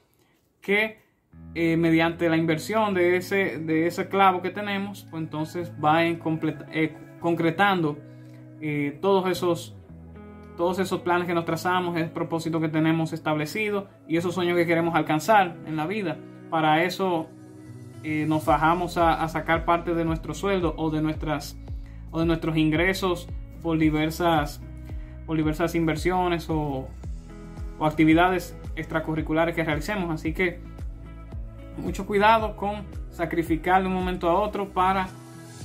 que 0.61 1.06
eh, 1.59 1.79
mediante 1.79 2.29
la 2.29 2.37
inversión 2.37 2.93
de 2.93 3.17
ese, 3.17 3.57
de 3.57 3.87
ese 3.87 4.11
clavo 4.11 4.43
que 4.43 4.51
tenemos, 4.51 5.07
pues 5.11 5.23
entonces 5.23 5.73
va 5.83 6.05
en 6.05 6.21
eh, 6.71 6.95
concretando 7.19 7.97
eh, 8.61 8.99
todos 9.01 9.27
esos 9.31 9.75
todos 10.59 10.79
esos 10.81 11.01
planes 11.01 11.27
que 11.27 11.33
nos 11.33 11.47
trazamos, 11.47 11.97
el 11.97 12.11
propósito 12.11 12.61
que 12.61 12.69
tenemos 12.69 13.15
establecido 13.15 13.89
y 14.07 14.19
esos 14.19 14.35
sueños 14.35 14.55
que 14.59 14.67
queremos 14.67 14.95
alcanzar 14.95 15.57
en 15.67 15.77
la 15.77 15.87
vida. 15.87 16.19
Para 16.51 16.83
eso 16.85 17.31
nos 18.05 18.45
bajamos 18.45 18.99
a, 18.99 19.27
sacar 19.29 19.65
parte 19.65 19.95
de 19.95 20.05
nuestro 20.05 20.35
sueldo 20.35 20.75
o 20.77 20.91
de 20.91 21.01
nuestras 21.01 21.59
o 22.11 22.21
de 22.21 22.27
nuestros 22.27 22.57
ingresos 22.59 23.29
por 23.63 23.79
diversas 23.79 24.63
por 25.27 25.39
diversas 25.39 25.75
inversiones 25.75 26.51
o, 26.51 26.87
o 27.79 27.87
actividades 27.87 28.59
extracurriculares 28.77 29.55
que 29.55 29.65
realicemos. 29.65 30.11
Así 30.11 30.35
que 30.35 30.61
mucho 31.77 32.07
cuidado 32.07 32.57
con 32.57 32.85
sacrificar 33.11 33.83
de 33.83 33.89
un 33.89 33.95
momento 33.95 34.29
a 34.29 34.35
otro 34.35 34.69
para 34.69 35.09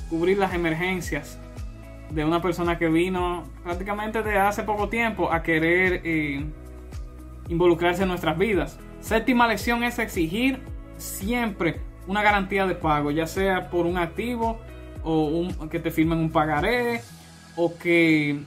cubrir 0.10 0.38
las 0.38 0.54
emergencias 0.54 1.40
de 2.10 2.26
una 2.26 2.42
persona 2.42 2.78
que 2.78 2.90
vino 2.90 3.44
prácticamente 3.64 4.22
de 4.22 4.38
hace 4.38 4.64
poco 4.64 4.90
tiempo 4.90 5.32
a 5.32 5.42
querer 5.44 6.02
eh, 6.04 6.46
involucrarse 7.48 8.04
en 8.04 8.10
nuestras 8.10 8.38
vidas. 8.38 8.78
Séptima 9.00 9.48
lección 9.48 9.84
es 9.84 9.98
exigir 10.00 10.60
siempre 10.98 11.80
una 12.08 12.22
garantía 12.22 12.66
de 12.66 12.76
pago, 12.76 13.12
ya 13.12 13.28
sea 13.28 13.70
por 13.70 13.86
un 13.86 13.98
activo 13.98 14.60
o 15.04 15.48
que 15.70 15.80
te 15.80 15.90
firmen 15.90 16.20
un 16.20 16.32
pagaré 16.32 17.02
o 17.56 17.78
que 17.78 18.40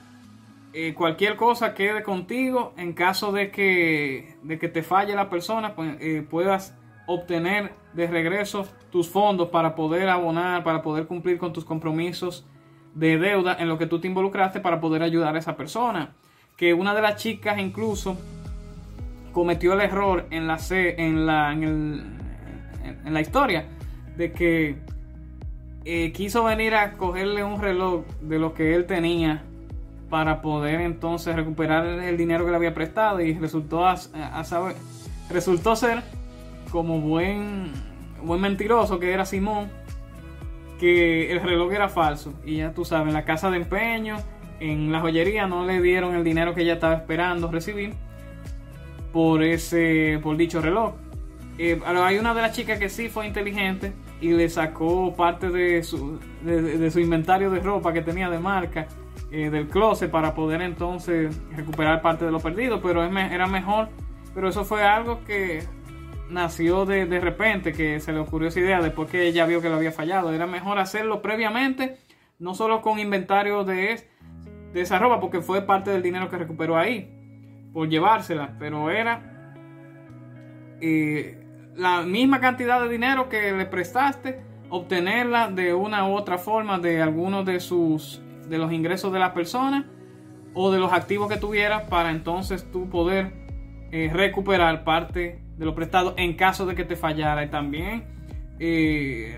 eh, 0.73 0.94
cualquier 0.94 1.37
cosa 1.37 1.75
quede 1.75 2.02
contigo 2.02 2.75
en 2.76 2.92
caso 2.92 3.33
de 3.33 3.50
que, 3.50 4.37
de 4.42 4.59
que 4.59 4.68
te 4.68 4.83
falle 4.83 5.14
la 5.14 5.30
persona, 5.30 5.75
pues, 5.75 5.97
eh, 6.00 6.26
puedas 6.28 6.75
obtener 7.07 7.73
de 7.93 8.07
regreso 8.07 8.67
tus 8.91 9.09
fondos 9.09 9.49
para 9.49 9.75
poder 9.75 10.09
abonar, 10.09 10.65
para 10.65 10.83
poder 10.83 11.07
cumplir 11.07 11.39
con 11.39 11.53
tus 11.53 11.65
compromisos 11.65 12.47
de 12.95 13.19
deuda 13.19 13.57
en 13.59 13.69
lo 13.69 13.79
que 13.79 13.87
tú 13.87 14.01
te 14.01 14.07
involucraste 14.07 14.61
para 14.61 14.81
poder 14.81 15.03
ayudar 15.03 15.35
a 15.35 15.39
esa 15.39 15.57
persona. 15.57 16.15
Que 16.57 16.73
una 16.73 16.95
de 16.95 17.03
las 17.03 17.17
chicas 17.17 17.59
incluso 17.59 18.17
cometió 19.33 19.73
el 19.73 19.81
error 19.81 20.27
en 20.31 20.47
la, 20.47 20.59
en 20.71 21.27
la, 21.27 21.53
en, 21.53 23.13
la 23.13 23.21
historia 23.21 23.67
de 24.17 24.33
que 24.33 24.77
eh, 25.85 26.13
quiso 26.13 26.45
venir 26.45 26.75
a 26.75 26.97
cogerle 26.97 27.43
un 27.43 27.61
reloj 27.61 28.05
de 28.21 28.39
lo 28.39 28.55
que 28.55 28.75
él 28.75 28.87
tenía 28.87 29.43
para 30.09 30.41
poder 30.41 30.81
entonces 30.81 31.35
recuperar 31.35 31.85
el 31.85 32.17
dinero 32.17 32.45
que 32.45 32.53
le 32.53 32.57
había 32.57 32.73
prestado 32.73 33.21
y 33.21 33.35
resultó 33.35 33.85
a, 33.85 33.97
saber, 33.97 34.77
resultó 35.29 35.75
ser 35.75 36.05
como 36.75 36.99
buen 36.99 37.71
buen 38.21 38.40
mentiroso 38.40 38.99
que 38.99 39.12
era 39.12 39.25
Simón 39.25 39.71
que 40.81 41.31
el 41.31 41.40
reloj 41.40 41.73
era 41.73 41.88
falso. 41.88 42.35
Y 42.45 42.57
ya 42.57 42.73
tú 42.73 42.85
sabes, 42.85 43.07
en 43.07 43.14
la 43.14 43.25
casa 43.25 43.49
de 43.49 43.59
empeño, 43.59 44.16
en 44.59 44.90
la 44.90 45.00
joyería, 45.00 45.47
no 45.47 45.64
le 45.64 45.81
dieron 45.81 46.16
el 46.16 46.25
dinero 46.25 46.52
que 46.52 46.62
ella 46.62 46.75
estaba 46.75 46.95
esperando 46.95 47.49
recibir 47.49 47.95
por 49.12 49.45
ese, 49.45 50.19
por 50.21 50.37
dicho 50.37 50.61
reloj. 50.61 50.95
Eh, 51.59 51.81
hay 51.87 52.19
una 52.19 52.35
de 52.35 52.43
las 52.43 52.50
chicas 52.50 52.81
que 52.81 52.88
sí 52.88 53.09
fue 53.09 53.28
inteligente 53.28 53.93
y 54.21 54.33
le 54.33 54.49
sacó 54.49 55.14
parte 55.14 55.50
de 55.50 55.85
su, 55.85 56.19
de, 56.43 56.90
su 56.90 56.99
inventario 56.99 57.52
de 57.52 57.61
ropa 57.61 57.93
que 57.93 58.02
tenía 58.02 58.28
de 58.28 58.40
marca 58.40 58.88
eh, 59.31 59.49
del 59.49 59.69
closet 59.69 60.11
para 60.11 60.35
poder 60.35 60.61
entonces 60.61 61.40
recuperar 61.55 62.03
parte 62.03 62.25
de 62.25 62.33
lo 62.33 62.40
perdido, 62.40 62.83
pero 62.83 63.05
era 63.05 63.46
mejor. 63.46 63.90
Pero 64.35 64.49
eso 64.49 64.64
fue 64.64 64.83
algo 64.83 65.22
que 65.25 65.62
nació 66.35 66.85
de, 66.85 67.07
de, 67.07 67.20
repente 67.20 67.73
que 67.73 68.01
se 68.01 68.12
le 68.12 68.18
ocurrió 68.18 68.49
esa 68.49 68.61
idea 68.61 68.83
después 68.83 69.09
que 69.09 69.27
ella 69.27 69.47
vio 69.47 69.62
que 69.62 69.68
lo 69.68 69.77
había 69.77 69.92
fallado. 69.92 70.33
Era 70.33 70.47
mejor 70.47 70.79
hacerlo 70.79 71.23
previamente, 71.23 71.97
no 72.38 72.55
solo 72.55 72.83
con 72.83 72.99
inventario 72.99 73.64
de, 73.64 74.07
de 74.73 74.81
esa 74.81 74.99
ropa, 74.99 75.20
porque 75.20 75.40
fue 75.40 75.62
parte 75.62 75.90
del 75.90 76.03
dinero 76.03 76.29
que 76.29 76.37
recuperó 76.37 76.77
ahí, 76.77 77.70
por 77.73 77.88
llevársela, 77.88 78.57
pero 78.59 78.90
era 78.90 79.47
eh, 80.81 81.38
la 81.77 82.03
misma 82.03 82.40
cantidad 82.40 82.83
de 82.83 82.88
dinero 82.88 83.29
que 83.29 83.53
le 83.53 83.66
prestaste, 83.66 84.42
obtenerla 84.70 85.49
de 85.49 85.73
una 85.73 86.09
u 86.09 86.14
otra 86.14 86.37
forma 86.37 86.79
de 86.79 87.01
algunos 87.01 87.47
de 87.47 87.61
sus 87.61 88.20
de 88.49 88.59
los 88.59 88.73
ingresos 88.73 89.12
de 89.12 89.18
la 89.18 89.33
persona 89.33 89.87
o 90.53 90.70
de 90.70 90.79
los 90.79 90.92
activos 90.92 91.31
que 91.31 91.37
tuviera 91.37 91.87
para 91.87 92.11
entonces 92.11 92.70
tú 92.70 92.90
poder 92.90 93.33
eh, 93.90 94.11
recuperar 94.12 94.85
parte 94.85 95.43
de 95.57 95.64
lo 95.64 95.75
prestado 95.75 96.14
en 96.17 96.35
caso 96.35 96.67
de 96.67 96.75
que 96.75 96.85
te 96.85 96.97
fallara. 96.97 97.45
Y 97.45 97.49
también 97.49 98.05
eh, 98.59 99.37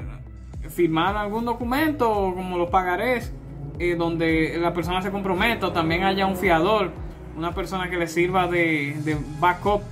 firmar 0.69 1.17
algún 1.17 1.45
documento 1.45 2.33
como 2.35 2.59
los 2.59 2.71
pagarés 2.71 3.33
eh, 3.79 3.95
donde 3.97 4.57
la 4.59 4.73
persona 4.73 5.03
se 5.03 5.11
comprometa 5.11 5.69
o 5.69 5.73
también 5.73 6.05
haya 6.05 6.27
un 6.27 6.37
fiador 6.37 6.93
una 7.37 7.53
persona 7.53 7.91
que 7.91 7.97
le 7.97 8.07
sirva 8.07 8.47
de, 8.47 8.97
de 9.05 9.17
backup 9.39 9.83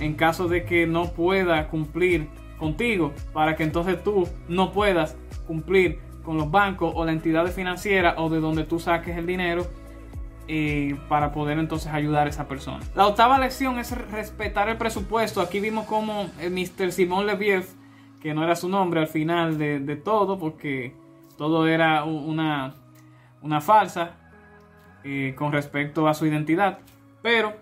en 0.00 0.14
caso 0.14 0.48
de 0.48 0.64
que 0.64 0.86
no 0.86 1.12
pueda 1.12 1.68
cumplir 1.68 2.28
contigo 2.58 3.12
para 3.32 3.56
que 3.56 3.62
entonces 3.62 4.02
tú 4.02 4.28
no 4.48 4.72
puedas 4.72 5.16
cumplir 5.46 5.98
con 6.22 6.36
los 6.36 6.50
bancos 6.50 6.92
o 6.94 7.04
la 7.04 7.12
entidad 7.12 7.46
financiera 7.46 8.14
o 8.18 8.28
de 8.28 8.40
donde 8.40 8.64
tú 8.64 8.78
saques 8.78 9.16
el 9.16 9.26
dinero 9.26 9.66
eh, 10.52 10.96
para 11.08 11.30
poder 11.30 11.60
entonces 11.60 11.92
ayudar 11.92 12.26
a 12.26 12.30
esa 12.30 12.48
persona. 12.48 12.80
La 12.96 13.06
octava 13.06 13.38
lección 13.38 13.78
es 13.78 13.92
respetar 14.10 14.68
el 14.68 14.76
presupuesto. 14.76 15.40
Aquí 15.40 15.60
vimos 15.60 15.86
como 15.86 16.28
el 16.40 16.50
Mr. 16.50 16.90
Simón 16.90 17.28
Leviev, 17.28 17.66
que 18.20 18.34
no 18.34 18.42
era 18.42 18.56
su 18.56 18.68
nombre 18.68 18.98
al 18.98 19.06
final 19.06 19.58
de, 19.58 19.94
todo, 19.94 20.40
porque 20.40 20.92
todo 21.38 21.68
era 21.68 22.02
una, 22.02 22.74
una 23.42 23.60
falsa 23.60 24.16
eh, 25.04 25.36
con 25.38 25.52
respecto 25.52 26.08
a 26.08 26.14
su 26.14 26.26
identidad. 26.26 26.80
Pero 27.22 27.54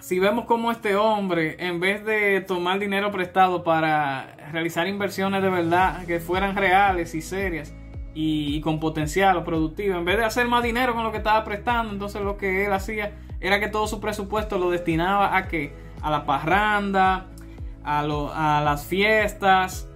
si 0.00 0.18
vemos 0.18 0.46
como 0.46 0.72
este 0.72 0.96
hombre, 0.96 1.56
en 1.58 1.80
vez 1.80 2.02
de 2.02 2.40
tomar 2.40 2.78
dinero 2.78 3.10
prestado 3.10 3.62
para 3.62 4.36
realizar 4.52 4.88
inversiones 4.88 5.42
de 5.42 5.50
verdad 5.50 6.06
que 6.06 6.18
fueran 6.18 6.56
reales 6.56 7.14
y 7.14 7.20
serias, 7.20 7.74
y, 8.14 8.60
con 8.60 8.78
potencial 8.78 9.36
o 9.36 9.44
productivo. 9.44 9.96
En 9.96 10.04
vez 10.04 10.18
de 10.18 10.24
hacer 10.24 10.46
más 10.46 10.62
dinero 10.62 10.94
con 10.94 11.04
lo 11.04 11.10
que 11.10 11.18
estaba 11.18 11.44
prestando, 11.44 11.92
entonces 11.92 12.22
lo 12.22 12.36
que 12.36 12.66
él 12.66 12.72
hacía 12.72 13.12
era 13.40 13.58
que 13.58 13.68
todo 13.68 13.86
su 13.86 14.00
presupuesto 14.00 14.58
lo 14.58 14.70
destinaba 14.70 15.36
a 15.36 15.48
que 15.48 15.74
a 16.00 16.10
la 16.10 16.24
parranda, 16.26 17.26
a, 17.84 18.02
las 18.64 18.84
fiestas, 18.84 19.88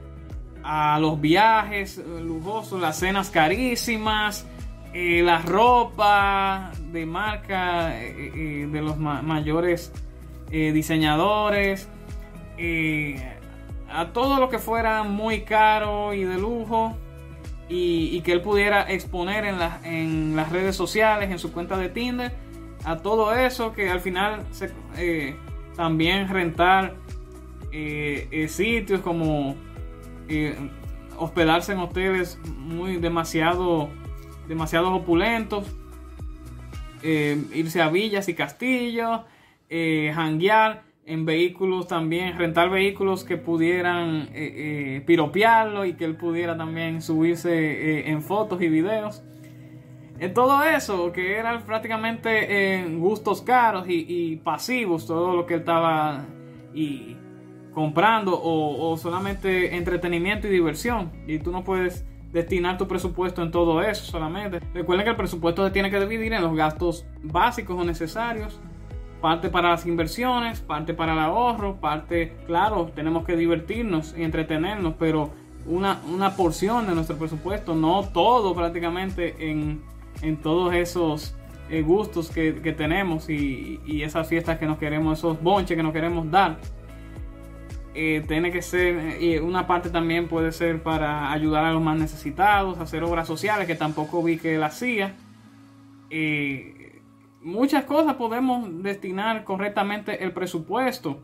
a 0.62 0.98
los 0.98 1.20
viajes 1.20 1.98
lujosos, 1.98 2.80
las 2.80 2.98
cenas 2.98 3.30
carísimas, 3.30 4.46
eh, 4.92 5.22
la 5.22 5.38
ropa 5.38 6.72
de 6.90 7.06
marca 7.06 8.00
eh, 8.00 8.32
eh, 8.34 8.68
de 8.70 8.82
los 8.82 8.96
mayores 8.96 9.92
diseñadores, 10.50 11.88
a 13.90 14.06
todo 14.12 14.38
lo 14.38 14.48
que 14.48 14.58
fuera 14.58 15.02
muy 15.02 15.42
caro 15.42 16.14
y 16.14 16.24
de 16.24 16.38
lujo 16.38 16.96
y, 17.68 18.20
que 18.20 18.32
él 18.32 18.42
pudiera 18.42 18.82
exponer 18.82 19.44
en, 19.44 19.56
en, 19.84 20.36
las 20.36 20.52
redes 20.52 20.76
sociales, 20.76 21.30
en 21.30 21.38
su 21.38 21.52
cuenta 21.52 21.76
de 21.76 21.88
Tinder, 21.88 22.32
a 22.86 22.98
todo 22.98 23.34
eso 23.34 23.72
que 23.72 23.90
al 23.90 24.00
final 24.00 24.44
eh, 24.96 25.34
también 25.74 26.28
rentar 26.28 26.94
eh, 27.72 28.28
eh, 28.30 28.48
sitios 28.48 29.00
como 29.00 29.56
hospedarse 31.18 31.72
en 31.72 31.78
hoteles 31.78 32.38
muy 32.44 32.96
demasiado 32.96 33.90
demasiados 34.48 34.92
opulentos, 34.92 35.66
irse 37.02 37.82
a 37.82 37.88
villas 37.88 38.28
y 38.28 38.34
castillos, 38.34 39.20
hanguear 39.68 40.84
en 41.06 41.24
vehículos 41.24 41.86
también, 41.86 42.36
rentar 42.36 42.68
vehículos 42.68 43.22
que 43.22 43.36
pudieran 43.36 44.28
eh, 44.34 44.96
eh, 44.96 45.02
piropearlo 45.06 45.84
y 45.84 45.94
que 45.94 46.04
él 46.04 46.16
pudiera 46.16 46.56
también 46.56 47.00
subirse 47.00 47.52
eh, 47.52 48.10
en 48.10 48.22
fotos 48.22 48.60
y 48.60 48.68
videos. 48.68 49.22
En 50.18 50.34
todo 50.34 50.64
eso, 50.64 51.12
que 51.12 51.36
eran 51.36 51.62
prácticamente 51.62 52.84
gustos 52.96 53.42
caros 53.42 53.84
y, 53.86 54.36
pasivos, 54.36 55.06
todo 55.06 55.36
lo 55.36 55.46
que 55.46 55.54
él 55.54 55.60
estaba 55.60 56.24
y, 56.74 57.16
comprando 57.74 58.34
o, 58.34 58.90
o, 58.90 58.96
solamente 58.96 59.76
entretenimiento 59.76 60.48
y 60.48 60.50
diversión. 60.50 61.12
Y 61.26 61.38
tú 61.38 61.52
no 61.52 61.62
puedes 61.62 62.06
destinar 62.32 62.78
tu 62.78 62.88
presupuesto 62.88 63.42
en 63.42 63.50
todo 63.50 63.82
eso 63.82 64.06
solamente. 64.06 64.60
Recuerden 64.72 65.04
que 65.04 65.10
el 65.10 65.16
presupuesto 65.16 65.66
se 65.66 65.70
tiene 65.70 65.90
que 65.90 66.00
dividir 66.00 66.32
en 66.32 66.42
los 66.42 66.56
gastos 66.56 67.06
básicos 67.22 67.78
o 67.78 67.84
necesarios 67.84 68.58
parte 69.20 69.48
para 69.48 69.70
las 69.70 69.86
inversiones, 69.86 70.60
parte 70.60 70.94
para 70.94 71.14
el 71.14 71.18
ahorro, 71.18 71.76
parte, 71.76 72.36
claro, 72.46 72.90
tenemos 72.94 73.24
que 73.24 73.36
divertirnos 73.36 74.14
y 74.16 74.22
entretenernos, 74.22 74.94
pero 74.98 75.30
una, 75.66 76.00
una 76.08 76.36
porción 76.36 76.86
de 76.86 76.94
nuestro 76.94 77.16
presupuesto, 77.16 77.74
no 77.74 78.04
todo 78.12 78.54
prácticamente 78.54 79.50
en, 79.50 79.82
en 80.22 80.36
todos 80.36 80.74
esos 80.74 81.34
eh, 81.68 81.82
gustos 81.82 82.30
que, 82.30 82.52
tenemos 82.76 83.28
y, 83.28 83.80
esas 84.02 84.28
fiestas 84.28 84.58
que 84.58 84.66
nos 84.66 84.78
queremos, 84.78 85.18
esos 85.18 85.42
bonches 85.42 85.76
que 85.76 85.82
nos 85.82 85.92
queremos 85.92 86.30
dar. 86.30 86.58
Eh, 87.94 88.22
tiene 88.28 88.52
que 88.52 88.62
ser, 88.62 89.20
y 89.20 89.38
una 89.38 89.66
parte 89.66 89.90
también 89.90 90.28
puede 90.28 90.52
ser 90.52 90.82
para 90.82 91.32
ayudar 91.32 91.64
a 91.64 91.72
los 91.72 91.82
más 91.82 91.98
necesitados, 91.98 92.78
hacer 92.78 93.02
obras 93.02 93.26
sociales, 93.26 93.66
que 93.66 93.74
tampoco 93.74 94.22
vi 94.22 94.36
que 94.38 94.54
él 94.54 94.62
hacía. 94.62 95.14
Eh, 96.10 96.75
muchas 97.46 97.84
cosas 97.84 98.14
podemos 98.16 98.82
destinar 98.82 99.44
correctamente 99.44 100.24
el 100.24 100.32
presupuesto. 100.32 101.22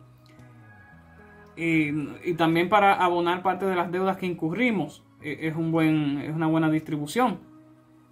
Y, 1.57 2.35
también 2.35 2.69
para 2.69 2.95
abonar 2.95 3.43
parte 3.43 3.67
de 3.67 3.75
las 3.75 3.91
deudas 3.93 4.17
que 4.17 4.27
incurrimos. 4.27 5.03
E, 5.21 5.49
es, 5.49 5.57
un 5.57 5.73
buen, 5.73 6.19
es 6.19 6.35
una 6.35 6.47
buena 6.47 6.71
distribución. 6.71 7.41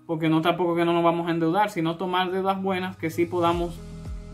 Porque 0.06 0.28
no 0.28 0.42
tampoco 0.42 0.74
que 0.74 0.84
no 0.84 0.92
nos 0.92 1.04
vamos 1.04 1.28
a 1.28 1.30
endeudar, 1.30 1.70
sino 1.70 1.96
tomar 1.96 2.32
deudas 2.32 2.60
buenas 2.60 2.96
que 2.96 3.10
sí 3.10 3.26
podamos 3.26 3.80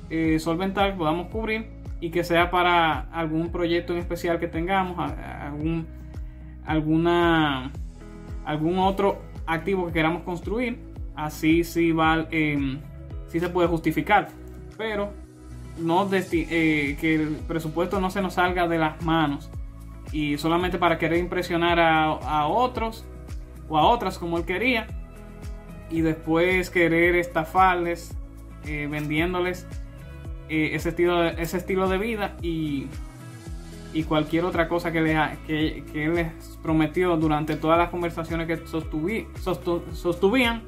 eh, 0.08 0.38
solventar, 0.38 0.96
podamos 0.96 1.28
cubrir 1.28 1.66
y 2.00 2.10
que 2.10 2.24
sea 2.24 2.50
para 2.50 3.00
algún 3.12 3.52
proyecto 3.52 3.92
en 3.92 3.98
especial 3.98 4.38
que 4.38 4.48
tengamos, 4.48 4.98
algún, 4.98 5.86
alguna, 6.64 7.72
algún 8.46 8.78
otro 8.78 9.18
activo 9.46 9.86
que 9.86 9.92
queramos 9.92 10.22
construir. 10.22 10.78
Así 11.14 11.62
sí, 11.62 11.92
va, 11.92 12.26
eh, 12.30 12.78
sí 13.28 13.40
se 13.40 13.48
puede 13.48 13.68
justificar. 13.68 14.28
Pero 14.76 15.12
no 15.78 16.08
eh, 16.12 16.96
que 17.00 17.14
el 17.14 17.28
presupuesto 17.46 18.00
no 18.00 18.10
se 18.10 18.22
nos 18.22 18.34
salga 18.34 18.66
de 18.68 18.78
las 18.78 19.02
manos 19.02 19.50
y 20.12 20.38
solamente 20.38 20.78
para 20.78 20.98
querer 20.98 21.18
impresionar 21.18 21.78
a, 21.80 22.46
otros 22.46 23.04
o 23.68 23.76
a 23.76 23.86
otras 23.86 24.18
como 24.18 24.38
él 24.38 24.44
quería 24.44 24.86
y 25.90 26.00
después 26.00 26.70
querer 26.70 27.16
estafarles 27.16 28.16
eh, 28.64 28.88
vendiéndoles 28.90 29.66
eh, 30.48 30.70
ese, 30.72 30.90
estilo 30.90 31.20
de, 31.20 31.42
ese 31.42 31.58
estilo 31.58 31.88
de 31.88 31.98
vida 31.98 32.36
y, 32.40 32.86
y 33.92 34.04
cualquier 34.04 34.44
otra 34.44 34.68
cosa 34.68 34.92
que, 34.92 35.00
le, 35.00 35.16
que, 35.46 35.84
que, 35.92 36.04
él 36.04 36.14
les 36.14 36.32
prometió 36.62 37.16
durante 37.16 37.56
todas 37.56 37.78
las 37.78 37.90
conversaciones 37.90 38.46
que 38.46 38.66
sostuví, 38.66 39.26
sostuvían 39.92 40.62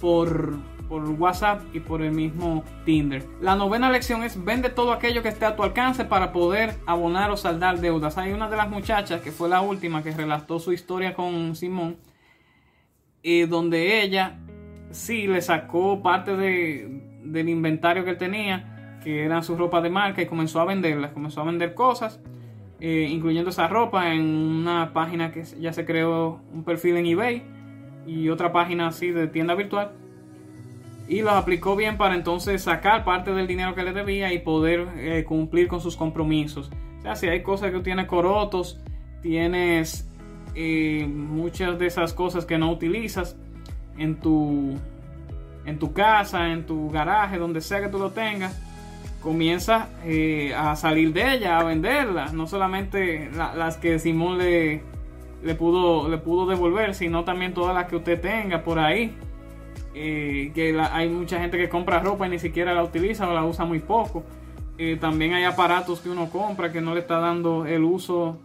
por 0.00 0.58
por 0.92 1.08
WhatsApp 1.08 1.62
y 1.72 1.80
por 1.80 2.02
el 2.02 2.12
mismo 2.12 2.64
Tinder. 2.84 3.24
La 3.40 3.56
novena 3.56 3.90
lección 3.90 4.22
es 4.24 4.44
vende 4.44 4.68
todo 4.68 4.92
aquello 4.92 5.22
que 5.22 5.30
esté 5.30 5.46
a 5.46 5.56
tu 5.56 5.62
alcance 5.62 6.04
para 6.04 6.32
poder 6.32 6.74
abonar 6.84 7.30
o 7.30 7.36
saldar 7.38 7.80
deudas. 7.80 8.18
Hay 8.18 8.32
una 8.32 8.50
de 8.50 8.58
las 8.58 8.68
muchachas 8.68 9.22
que 9.22 9.32
fue 9.32 9.48
la 9.48 9.62
última 9.62 10.02
que 10.02 10.10
relató 10.10 10.58
su 10.58 10.70
historia 10.70 11.14
con 11.14 11.56
Simón, 11.56 11.96
eh, 13.22 13.46
donde 13.46 14.02
ella 14.02 14.38
sí 14.90 15.26
le 15.26 15.40
sacó 15.40 16.02
parte 16.02 16.36
del 16.36 17.48
inventario 17.48 18.04
que 18.04 18.10
él 18.10 18.18
tenía, 18.18 18.98
que 19.02 19.24
eran 19.24 19.42
su 19.42 19.56
ropa 19.56 19.80
de 19.80 19.88
marca, 19.88 20.20
y 20.20 20.26
comenzó 20.26 20.60
a 20.60 20.66
venderlas, 20.66 21.12
comenzó 21.12 21.40
a 21.40 21.44
vender 21.44 21.72
cosas. 21.72 22.20
Eh, 22.80 23.08
incluyendo 23.10 23.48
esa 23.48 23.66
ropa 23.66 24.12
en 24.12 24.20
una 24.20 24.92
página 24.92 25.32
que 25.32 25.42
ya 25.58 25.72
se 25.72 25.86
creó 25.86 26.42
un 26.52 26.64
perfil 26.64 26.98
en 26.98 27.06
eBay 27.06 27.42
y 28.06 28.28
otra 28.28 28.52
página 28.52 28.88
así 28.88 29.10
de 29.10 29.28
tienda 29.28 29.54
virtual 29.54 30.01
y 31.08 31.22
los 31.22 31.32
aplicó 31.32 31.76
bien 31.76 31.96
para 31.96 32.14
entonces 32.14 32.62
sacar 32.62 33.04
parte 33.04 33.32
del 33.32 33.46
dinero 33.46 33.74
que 33.74 33.82
le 33.82 33.92
debía 33.92 34.32
y 34.32 34.38
poder 34.38 34.86
eh, 34.96 35.24
cumplir 35.24 35.68
con 35.68 35.80
sus 35.80 35.96
compromisos. 35.96 36.70
O 36.98 37.02
sea, 37.02 37.16
si 37.16 37.28
hay 37.28 37.42
cosas 37.42 37.72
que 37.72 37.80
tienes 37.80 38.06
corotos, 38.06 38.80
tienes 39.20 40.08
eh, 40.54 41.06
muchas 41.08 41.78
de 41.78 41.86
esas 41.86 42.12
cosas 42.12 42.46
que 42.46 42.58
no 42.58 42.70
utilizas 42.70 43.36
en 43.98 44.16
tu, 44.16 44.78
en 45.66 45.78
tu 45.78 45.92
casa, 45.92 46.52
en 46.52 46.66
tu 46.66 46.90
garaje, 46.90 47.38
donde 47.38 47.60
sea 47.60 47.80
que 47.80 47.88
tú 47.88 47.98
lo 47.98 48.10
tengas, 48.10 48.60
comienza 49.20 49.88
eh, 50.04 50.54
a 50.54 50.76
salir 50.76 51.12
de 51.12 51.34
ella, 51.34 51.58
a 51.58 51.64
venderlas. 51.64 52.32
No 52.32 52.46
solamente 52.46 53.30
las 53.32 53.76
que 53.76 53.98
Simón 53.98 54.38
le, 54.38 54.82
le, 55.42 55.54
pudo, 55.56 56.08
le 56.08 56.18
pudo 56.18 56.46
devolver, 56.46 56.94
sino 56.94 57.24
también 57.24 57.54
todas 57.54 57.74
las 57.74 57.86
que 57.86 57.96
usted 57.96 58.20
tenga 58.20 58.62
por 58.62 58.78
ahí 58.78 59.14
eh, 59.94 60.52
que 60.54 60.78
hay 60.78 61.08
mucha 61.08 61.38
gente 61.38 61.58
que 61.58 61.68
compra 61.68 62.00
ropa 62.00 62.26
y 62.26 62.30
ni 62.30 62.38
siquiera 62.38 62.72
la 62.74 62.82
utiliza 62.82 63.28
o 63.28 63.34
la 63.34 63.44
usa 63.44 63.64
muy 63.64 63.80
poco. 63.80 64.24
Eh, 64.78 64.96
también 65.00 65.34
hay 65.34 65.44
aparatos 65.44 66.00
que 66.00 66.08
uno 66.08 66.30
compra 66.30 66.72
que 66.72 66.80
no 66.80 66.94
le 66.94 67.00
está 67.00 67.18
dando 67.18 67.66
el 67.66 67.84
uso 67.84 68.38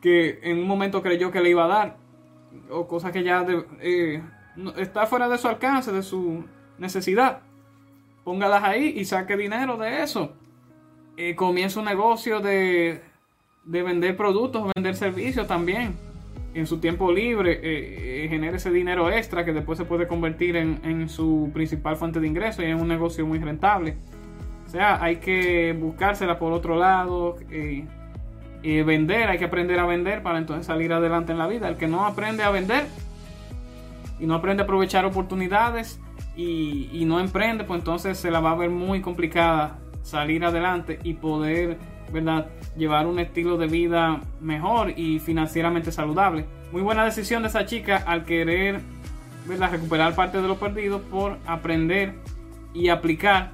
que 0.00 0.40
en 0.42 0.58
un 0.58 0.66
momento 0.66 1.02
creyó 1.02 1.30
que 1.30 1.40
le 1.40 1.50
iba 1.50 1.64
a 1.64 1.68
dar. 1.68 1.96
O 2.70 2.86
cosas 2.86 3.12
que 3.12 3.22
ya 3.22 3.44
eh, 3.80 4.22
está 4.76 5.06
fuera 5.06 5.28
de 5.28 5.38
su 5.38 5.48
alcance, 5.48 5.92
de 5.92 6.02
su 6.02 6.44
necesidad. 6.78 7.40
Póngalas 8.24 8.64
ahí 8.64 8.94
y 8.96 9.04
saque 9.04 9.36
dinero 9.36 9.76
de 9.76 10.02
eso. 10.02 10.32
comienza 11.36 11.80
un 11.80 11.86
negocio 11.86 12.40
de, 12.40 13.02
de 13.64 13.82
vender 13.82 14.16
productos, 14.16 14.70
vender 14.74 14.96
servicios 14.96 15.46
también 15.46 16.13
en 16.54 16.66
su 16.66 16.78
tiempo 16.78 17.12
libre 17.12 17.52
eh, 17.52 18.24
eh, 18.24 18.28
genere 18.28 18.56
ese 18.56 18.70
dinero 18.70 19.10
extra 19.10 19.44
que 19.44 19.52
después 19.52 19.76
se 19.76 19.84
puede 19.84 20.06
convertir 20.06 20.56
en, 20.56 21.08
su 21.08 21.50
principal 21.52 21.96
fuente 21.96 22.20
de 22.20 22.28
ingreso 22.28 22.62
y 22.62 22.66
en 22.66 22.80
un 22.80 22.88
negocio 22.88 23.26
muy 23.26 23.40
rentable. 23.40 23.96
O 24.66 24.70
sea, 24.70 25.02
hay 25.02 25.16
que 25.16 25.76
buscársela 25.78 26.38
por 26.38 26.52
otro 26.52 26.76
lado, 26.76 27.36
eh, 27.50 27.84
vender, 28.62 29.28
hay 29.28 29.38
que 29.38 29.44
aprender 29.44 29.78
a 29.78 29.86
vender 29.86 30.22
para 30.22 30.38
entonces 30.38 30.66
salir 30.66 30.92
adelante 30.92 31.32
en 31.32 31.38
la 31.38 31.48
vida. 31.48 31.68
El 31.68 31.76
que 31.76 31.88
no 31.88 32.06
aprende 32.06 32.44
a 32.44 32.50
vender 32.50 32.86
y 34.20 34.26
no 34.26 34.34
aprende 34.34 34.62
a 34.62 34.64
aprovechar 34.64 35.04
oportunidades 35.04 36.00
y, 36.36 36.88
y 36.92 37.04
no 37.04 37.20
emprende, 37.20 37.64
pues 37.64 37.80
entonces 37.80 38.16
se 38.16 38.30
la 38.30 38.40
va 38.40 38.52
a 38.52 38.56
ver 38.56 38.70
muy 38.70 39.00
complicada 39.00 39.78
salir 40.02 40.44
adelante 40.44 41.00
y 41.02 41.14
poder 41.14 41.78
¿verdad? 42.12 42.46
Llevar 42.76 43.06
un 43.06 43.18
estilo 43.18 43.56
de 43.56 43.66
vida 43.66 44.20
mejor 44.40 44.92
y 44.96 45.18
financieramente 45.18 45.92
saludable. 45.92 46.46
Muy 46.72 46.82
buena 46.82 47.04
decisión 47.04 47.42
de 47.42 47.48
esa 47.48 47.66
chica 47.66 48.02
al 48.06 48.24
querer, 48.24 48.80
¿verdad? 49.46 49.72
Recuperar 49.72 50.14
parte 50.14 50.40
de 50.40 50.48
lo 50.48 50.56
perdido 50.56 51.02
por 51.02 51.38
aprender 51.46 52.14
y 52.72 52.88
aplicar 52.88 53.52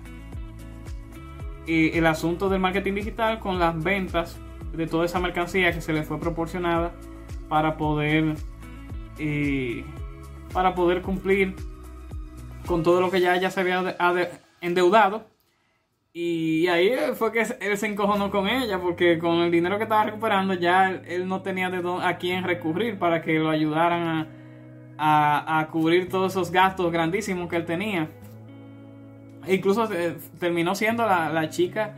eh, 1.66 1.92
el 1.94 2.06
asunto 2.06 2.48
del 2.48 2.60
marketing 2.60 2.94
digital 2.94 3.38
con 3.38 3.58
las 3.58 3.80
ventas 3.82 4.38
de 4.72 4.86
toda 4.86 5.04
esa 5.04 5.20
mercancía 5.20 5.72
que 5.72 5.80
se 5.80 5.92
le 5.92 6.02
fue 6.02 6.18
proporcionada 6.18 6.92
para 7.48 7.76
poder 7.76 8.36
eh, 9.18 9.84
para 10.52 10.74
poder 10.74 11.02
cumplir 11.02 11.54
con 12.66 12.82
todo 12.82 13.00
lo 13.00 13.10
que 13.10 13.20
ya, 13.20 13.36
ya 13.36 13.50
se 13.50 13.60
había 13.60 13.96
endeudado 14.60 15.26
y 16.12 16.66
ahí 16.66 16.92
fue 17.14 17.30
que 17.30 17.46
él 17.60 17.76
se 17.76 17.86
encojonó 17.86 18.30
con 18.32 18.48
ella, 18.48 18.80
porque 18.80 19.18
con 19.18 19.42
el 19.42 19.50
dinero 19.52 19.76
que 19.76 19.84
estaba 19.84 20.04
recuperando 20.04 20.54
ya 20.54 20.90
él 20.90 21.28
no 21.28 21.42
tenía 21.42 21.70
de 21.70 21.80
a 22.02 22.18
quién 22.18 22.42
recurrir 22.42 22.98
para 22.98 23.22
que 23.22 23.38
lo 23.38 23.48
ayudaran 23.48 24.26
a, 24.98 25.68
cubrir 25.70 26.08
todos 26.08 26.32
esos 26.32 26.50
gastos 26.50 26.90
grandísimos 26.90 27.48
que 27.48 27.56
él 27.56 27.64
tenía. 27.64 28.10
E 29.46 29.54
incluso 29.54 29.90
eh, 29.92 30.16
terminó 30.40 30.74
siendo 30.74 31.06
la, 31.06 31.48
chica 31.48 31.94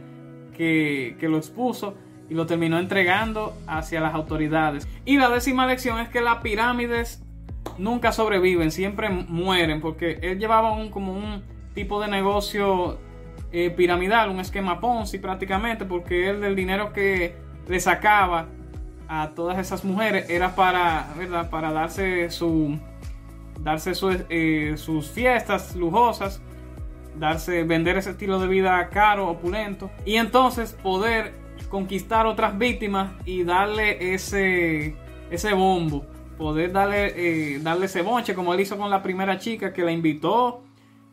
que, 0.56 1.16
que, 1.18 1.28
lo 1.28 1.38
expuso 1.38 1.96
y 2.28 2.34
lo 2.34 2.46
terminó 2.46 2.78
entregando 2.78 3.56
hacia 3.66 4.00
las 4.00 4.14
autoridades. 4.14 4.86
Y 5.06 5.16
la 5.16 5.30
décima 5.30 5.66
lección 5.66 5.98
es 5.98 6.10
que 6.10 6.20
las 6.20 6.42
pirámides 6.42 7.24
nunca 7.78 8.12
sobreviven, 8.12 8.70
siempre 8.70 9.08
mueren, 9.08 9.80
porque 9.80 10.18
él 10.20 10.38
llevaba 10.38 10.72
un, 10.72 10.90
como 10.90 11.14
un 11.14 11.42
tipo 11.74 11.98
de 12.00 12.08
negocio 12.08 12.98
eh, 13.52 13.70
piramidal, 13.70 14.30
un 14.30 14.40
esquema 14.40 14.80
Ponzi 14.80 15.18
prácticamente, 15.18 15.84
porque 15.84 16.30
él 16.30 16.40
del 16.40 16.56
dinero 16.56 16.92
que 16.92 17.36
le 17.68 17.80
sacaba 17.80 18.46
a 19.08 19.30
todas 19.34 19.58
esas 19.58 19.84
mujeres 19.84 20.30
era 20.30 20.54
para, 20.54 21.12
¿verdad? 21.18 21.50
Para 21.50 21.70
darse 21.70 22.30
su 22.30 22.78
darse 23.60 23.92
eh, 24.30 24.74
sus 24.76 25.10
fiestas 25.10 25.76
lujosas, 25.76 26.40
darse 27.18 27.62
vender 27.64 27.98
ese 27.98 28.10
estilo 28.10 28.40
de 28.40 28.48
vida 28.48 28.88
caro, 28.88 29.28
opulento 29.28 29.90
y 30.04 30.16
entonces 30.16 30.72
poder 30.82 31.34
conquistar 31.68 32.26
otras 32.26 32.58
víctimas 32.58 33.12
y 33.24 33.44
darle 33.44 34.14
ese 34.14 34.96
ese 35.30 35.52
bombo, 35.52 36.06
poder 36.38 36.72
darle 36.72 37.12
eh, 37.54 37.58
darle 37.60 37.86
ese 37.86 38.02
bonche 38.02 38.34
como 38.34 38.54
él 38.54 38.60
hizo 38.60 38.78
con 38.78 38.90
la 38.90 39.02
primera 39.02 39.38
chica 39.38 39.72
que 39.74 39.82
la 39.82 39.92
invitó 39.92 40.62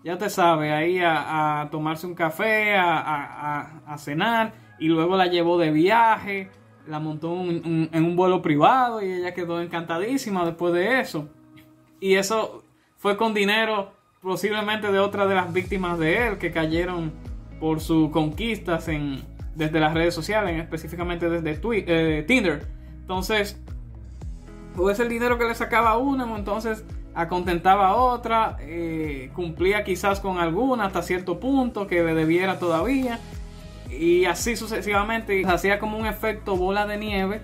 ya 0.03 0.17
te 0.17 0.29
sabe, 0.29 0.71
ahí 0.71 0.99
a, 1.03 1.67
tomarse 1.71 2.07
un 2.07 2.15
café, 2.15 2.75
a, 2.75 3.95
cenar, 3.97 4.53
y 4.79 4.87
luego 4.87 5.17
la 5.17 5.27
llevó 5.27 5.57
de 5.57 5.71
viaje, 5.71 6.49
la 6.87 6.99
montó 6.99 7.33
en 7.33 7.89
un 7.93 8.15
vuelo 8.15 8.41
privado 8.41 9.01
y 9.01 9.11
ella 9.11 9.33
quedó 9.33 9.61
encantadísima 9.61 10.45
después 10.45 10.73
de 10.73 11.01
eso. 11.01 11.29
Y 11.99 12.15
eso 12.15 12.63
fue 12.97 13.17
con 13.17 13.33
dinero 13.33 13.91
posiblemente 14.21 14.91
de 14.91 14.99
otra 14.99 15.25
de 15.27 15.35
las 15.35 15.51
víctimas 15.53 15.97
de 15.99 16.27
él 16.27 16.37
que 16.37 16.51
cayeron 16.51 17.13
por 17.59 17.81
sus 17.81 18.09
conquistas 18.11 18.87
en, 18.87 19.23
desde 19.55 19.79
las 19.79 19.93
redes 19.93 20.13
sociales, 20.13 20.61
específicamente 20.61 21.29
desde 21.29 21.59
eh, 21.73 22.23
Tinder. 22.27 22.67
Entonces, 23.01 23.61
pues 24.75 24.99
el 24.99 25.09
dinero 25.09 25.37
que 25.37 25.45
le 25.45 25.55
sacaba 25.55 25.91
a 25.91 25.97
uno, 25.97 26.37
entonces 26.37 26.85
acontentaba 27.21 27.89
a 27.89 27.95
otra, 27.95 28.57
eh, 28.61 29.29
cumplía 29.33 29.83
quizás 29.83 30.19
con 30.19 30.37
alguna 30.37 30.85
hasta 30.85 31.01
cierto 31.01 31.39
punto 31.39 31.87
que 31.87 32.01
debiera 32.01 32.59
todavía. 32.59 33.19
Y 33.89 34.25
así 34.25 34.55
sucesivamente 34.55 35.43
hacía 35.45 35.79
como 35.79 35.97
un 35.97 36.05
efecto 36.05 36.55
bola 36.55 36.85
de 36.85 36.97
nieve 36.97 37.41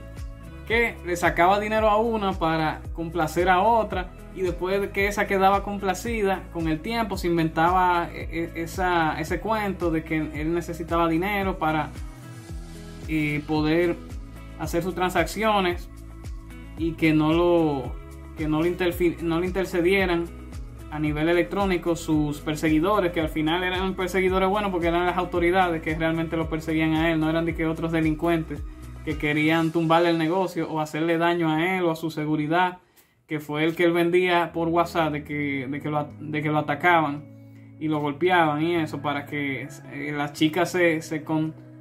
que 0.68 0.96
le 1.06 1.16
sacaba 1.16 1.60
dinero 1.60 1.90
a 1.90 1.98
una 1.98 2.34
para 2.34 2.82
complacer 2.94 3.50
a 3.50 3.62
otra. 3.62 4.12
Y 4.36 4.42
después 4.42 4.80
de 4.82 4.90
que 4.90 5.08
esa 5.08 5.28
quedaba 5.28 5.64
complacida, 5.64 6.44
con 6.54 6.68
el 6.68 6.80
tiempo 6.82 7.18
se 7.18 7.28
inventaba 7.28 8.10
e, 8.14 8.52
e, 8.56 8.64
esa, 8.64 9.20
ese 9.20 9.40
cuento 9.40 9.92
de 9.92 10.04
que 10.04 10.18
él 10.18 10.54
necesitaba 10.54 11.08
dinero 11.08 11.58
para 11.58 11.90
eh, 13.08 13.44
poder 13.48 13.96
hacer 14.60 14.84
sus 14.84 14.96
transacciones 14.96 15.90
y 16.78 16.94
que 16.94 17.14
no 17.14 17.34
lo 17.34 18.05
que 18.38 18.48
no 18.48 18.62
le, 18.62 18.76
no 19.22 19.44
intercedieran 19.44 20.26
a 20.92 21.00
nivel 21.00 21.28
electrónico 21.30 21.96
sus 21.96 22.40
perseguidores, 22.40 23.12
que 23.12 23.20
al 23.20 23.30
final 23.30 23.64
eran 23.64 23.96
perseguidores 23.96 24.48
buenos 24.48 24.72
porque 24.72 24.88
eran 24.88 25.06
las 25.06 25.18
autoridades 25.18 25.82
que 25.82 25.96
realmente 25.96 26.38
lo 26.38 26.50
perseguían 26.50 26.94
a 26.94 27.12
él, 27.12 27.20
no 27.20 27.30
eran 27.30 27.46
de 27.46 27.54
que 27.54 27.66
otros 27.66 27.92
delincuentes 27.92 28.62
que 29.04 29.18
querían 29.18 29.72
tumbarle 29.72 30.10
el 30.10 30.18
negocio 30.18 30.70
o 30.70 30.80
hacerle 30.80 31.18
daño 31.18 31.50
a 31.50 31.78
él 31.78 31.84
o 31.84 31.92
a 31.92 31.96
su 31.96 32.12
seguridad, 32.12 32.80
que 33.28 33.40
fue 33.40 33.64
el 33.64 33.76
que 33.76 33.84
él 33.84 33.92
vendía 33.92 34.52
por 34.54 34.68
WhatsApp 34.68 35.12
de 35.12 35.24
que, 35.24 35.68
de 35.70 35.82
que, 35.82 35.90
lo, 35.90 36.10
de 36.20 36.42
que 36.42 36.50
lo 36.50 36.60
atacaban 36.60 37.24
y 37.80 37.88
lo 37.88 38.00
golpeaban 38.00 38.64
y 38.64 38.76
eso 38.76 39.02
para 39.02 39.26
que 39.26 39.68
eh, 39.92 40.14
las 40.16 40.34
chicas 40.34 40.72
se, 40.72 41.02
se, 41.02 41.24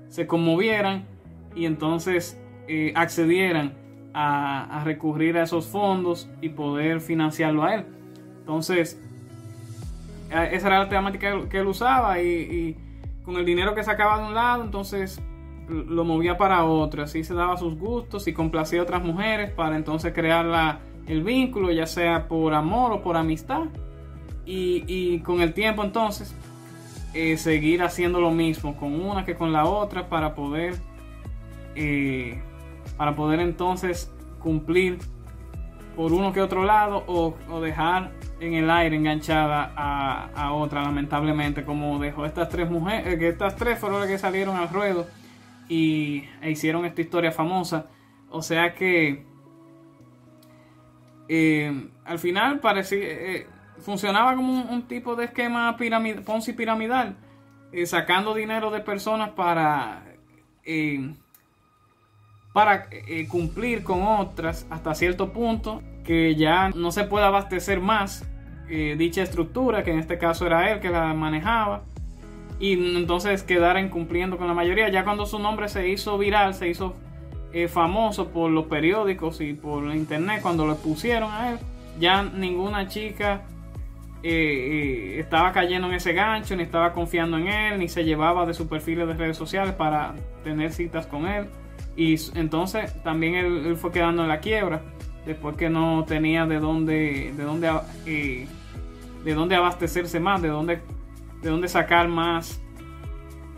se 0.08 0.26
conmovieran 0.26 1.06
y 1.54 1.66
entonces 1.66 2.40
eh, 2.66 2.92
accedieran 2.96 3.83
a, 4.14 4.82
recurrir 4.84 5.36
a 5.36 5.42
esos 5.42 5.66
fondos 5.66 6.30
y 6.40 6.50
poder 6.50 7.00
financiarlo 7.00 7.64
a 7.64 7.74
él. 7.74 7.86
Entonces, 8.38 9.00
esa 10.30 10.66
era 10.66 10.78
la 10.78 10.88
temática 10.88 11.48
que 11.48 11.58
él 11.58 11.66
usaba 11.66 12.20
y, 12.22 12.76
con 13.24 13.36
el 13.36 13.44
dinero 13.44 13.74
que 13.74 13.82
sacaba 13.82 14.18
de 14.18 14.28
un 14.28 14.34
lado, 14.34 14.64
entonces 14.64 15.20
lo 15.68 16.04
movía 16.04 16.36
para 16.36 16.64
otro, 16.64 17.02
así 17.02 17.24
se 17.24 17.32
daba 17.32 17.56
sus 17.56 17.78
gustos 17.78 18.28
y 18.28 18.34
complacía 18.34 18.80
a 18.80 18.82
otras 18.82 19.02
mujeres 19.02 19.50
para 19.50 19.76
entonces 19.76 20.12
crear 20.12 20.80
el 21.06 21.22
vínculo, 21.22 21.72
ya 21.72 21.86
sea 21.86 22.28
por 22.28 22.52
amor 22.54 22.92
o 22.92 23.02
por 23.02 23.16
amistad. 23.16 23.62
Y, 24.46 25.20
con 25.20 25.40
el 25.40 25.54
tiempo 25.54 25.82
entonces 25.82 26.34
eh, 27.14 27.38
seguir 27.38 27.82
haciendo 27.82 28.20
lo 28.20 28.30
mismo 28.30 28.76
con 28.76 29.00
una 29.00 29.24
que 29.24 29.36
con 29.36 29.54
la 29.54 29.64
otra 29.64 30.10
para 30.10 30.34
poder 30.34 30.74
eh, 31.76 32.42
para 32.96 33.14
poder 33.14 33.40
entonces 33.40 34.12
cumplir 34.38 34.98
por 35.96 36.12
uno 36.12 36.32
que 36.32 36.40
otro 36.40 36.64
lado 36.64 37.04
o, 37.06 37.60
dejar 37.60 38.10
en 38.40 38.54
el 38.54 38.70
aire 38.70 38.96
enganchada 38.96 39.72
a, 39.76 40.52
otra 40.52 40.82
lamentablemente 40.82 41.64
como 41.64 41.98
dejó 41.98 42.26
estas 42.26 42.48
tres 42.48 42.68
mujeres 42.70 43.14
eh, 43.14 43.18
que 43.18 43.28
estas 43.28 43.56
tres 43.56 43.78
fueron 43.78 44.00
las 44.00 44.08
que 44.08 44.18
salieron 44.18 44.56
al 44.56 44.68
ruedo 44.68 45.06
y 45.68 46.24
e 46.42 46.50
hicieron 46.50 46.84
esta 46.84 47.00
historia 47.00 47.32
famosa. 47.32 47.86
O 48.28 48.42
sea 48.42 48.74
que 48.74 49.24
eh, 51.28 51.88
al 52.04 52.18
final 52.18 52.60
parecía 52.60 53.00
funcionaba 53.78 54.34
como 54.34 54.62
un, 54.62 54.82
tipo 54.82 55.16
de 55.16 55.24
esquema 55.24 55.76
piramid, 55.76 56.20
Ponzi 56.20 56.52
piramidal 56.52 57.16
sacando 57.86 58.34
dinero 58.34 58.70
de 58.70 58.80
personas 58.80 59.30
para 59.30 60.04
para 62.54 62.86
eh, 62.92 63.26
cumplir 63.26 63.82
con 63.82 64.02
otras 64.02 64.64
hasta 64.70 64.94
cierto 64.94 65.32
punto 65.32 65.82
que 66.04 66.36
ya 66.36 66.70
no 66.70 66.92
se 66.92 67.02
puede 67.02 67.26
abastecer 67.26 67.80
más 67.80 68.24
eh, 68.70 68.94
dicha 68.96 69.22
estructura, 69.22 69.82
que 69.82 69.90
en 69.90 69.98
este 69.98 70.18
caso 70.18 70.46
era 70.46 70.70
él 70.70 70.78
que 70.78 70.88
la 70.88 71.12
manejaba, 71.14 71.82
y 72.60 72.96
entonces 72.96 73.42
quedar 73.42 73.76
incumpliendo 73.78 74.38
con 74.38 74.46
la 74.46 74.54
mayoría. 74.54 74.88
Ya 74.88 75.02
cuando 75.02 75.26
su 75.26 75.40
nombre 75.40 75.68
se 75.68 75.88
hizo 75.88 76.16
viral, 76.16 76.54
se 76.54 76.68
hizo 76.68 76.94
eh, 77.52 77.66
famoso 77.66 78.28
por 78.28 78.52
los 78.52 78.66
periódicos 78.66 79.40
y 79.40 79.54
por 79.54 79.92
internet, 79.92 80.40
cuando 80.40 80.64
lo 80.64 80.76
pusieron 80.76 81.32
a 81.32 81.50
él, 81.50 81.58
ya 81.98 82.22
ninguna 82.22 82.86
chica 82.86 83.42
estaba 84.22 85.52
cayendo 85.52 85.88
en 85.88 85.94
ese 85.94 86.14
gancho, 86.14 86.56
ni 86.56 86.62
estaba 86.62 86.92
confiando 86.92 87.36
en 87.36 87.48
él, 87.48 87.78
ni 87.78 87.88
se 87.88 88.04
llevaba 88.04 88.46
de 88.46 88.54
su 88.54 88.68
perfil 88.68 89.00
de 89.00 89.12
redes 89.12 89.36
sociales 89.36 89.74
para 89.74 90.14
tener 90.44 90.72
citas 90.72 91.06
con 91.06 91.26
él. 91.26 91.46
Y 91.96 92.16
entonces 92.34 93.02
también 93.02 93.34
él, 93.34 93.76
fue 93.76 93.92
quedando 93.92 94.22
en 94.22 94.28
la 94.28 94.40
quiebra 94.40 94.82
después 95.26 95.56
que 95.56 95.70
no 95.70 96.04
tenía 96.04 96.46
de 96.46 96.58
dónde, 96.58 97.32
de 97.36 97.44
dónde, 97.44 97.70
eh, 98.06 98.46
de 99.24 99.34
dónde 99.34 99.54
abastecerse 99.54 100.20
más, 100.20 100.42
de 100.42 100.48
dónde, 100.48 100.80
de 101.40 101.48
dónde 101.50 101.68
sacar 101.68 102.08
más, 102.08 102.60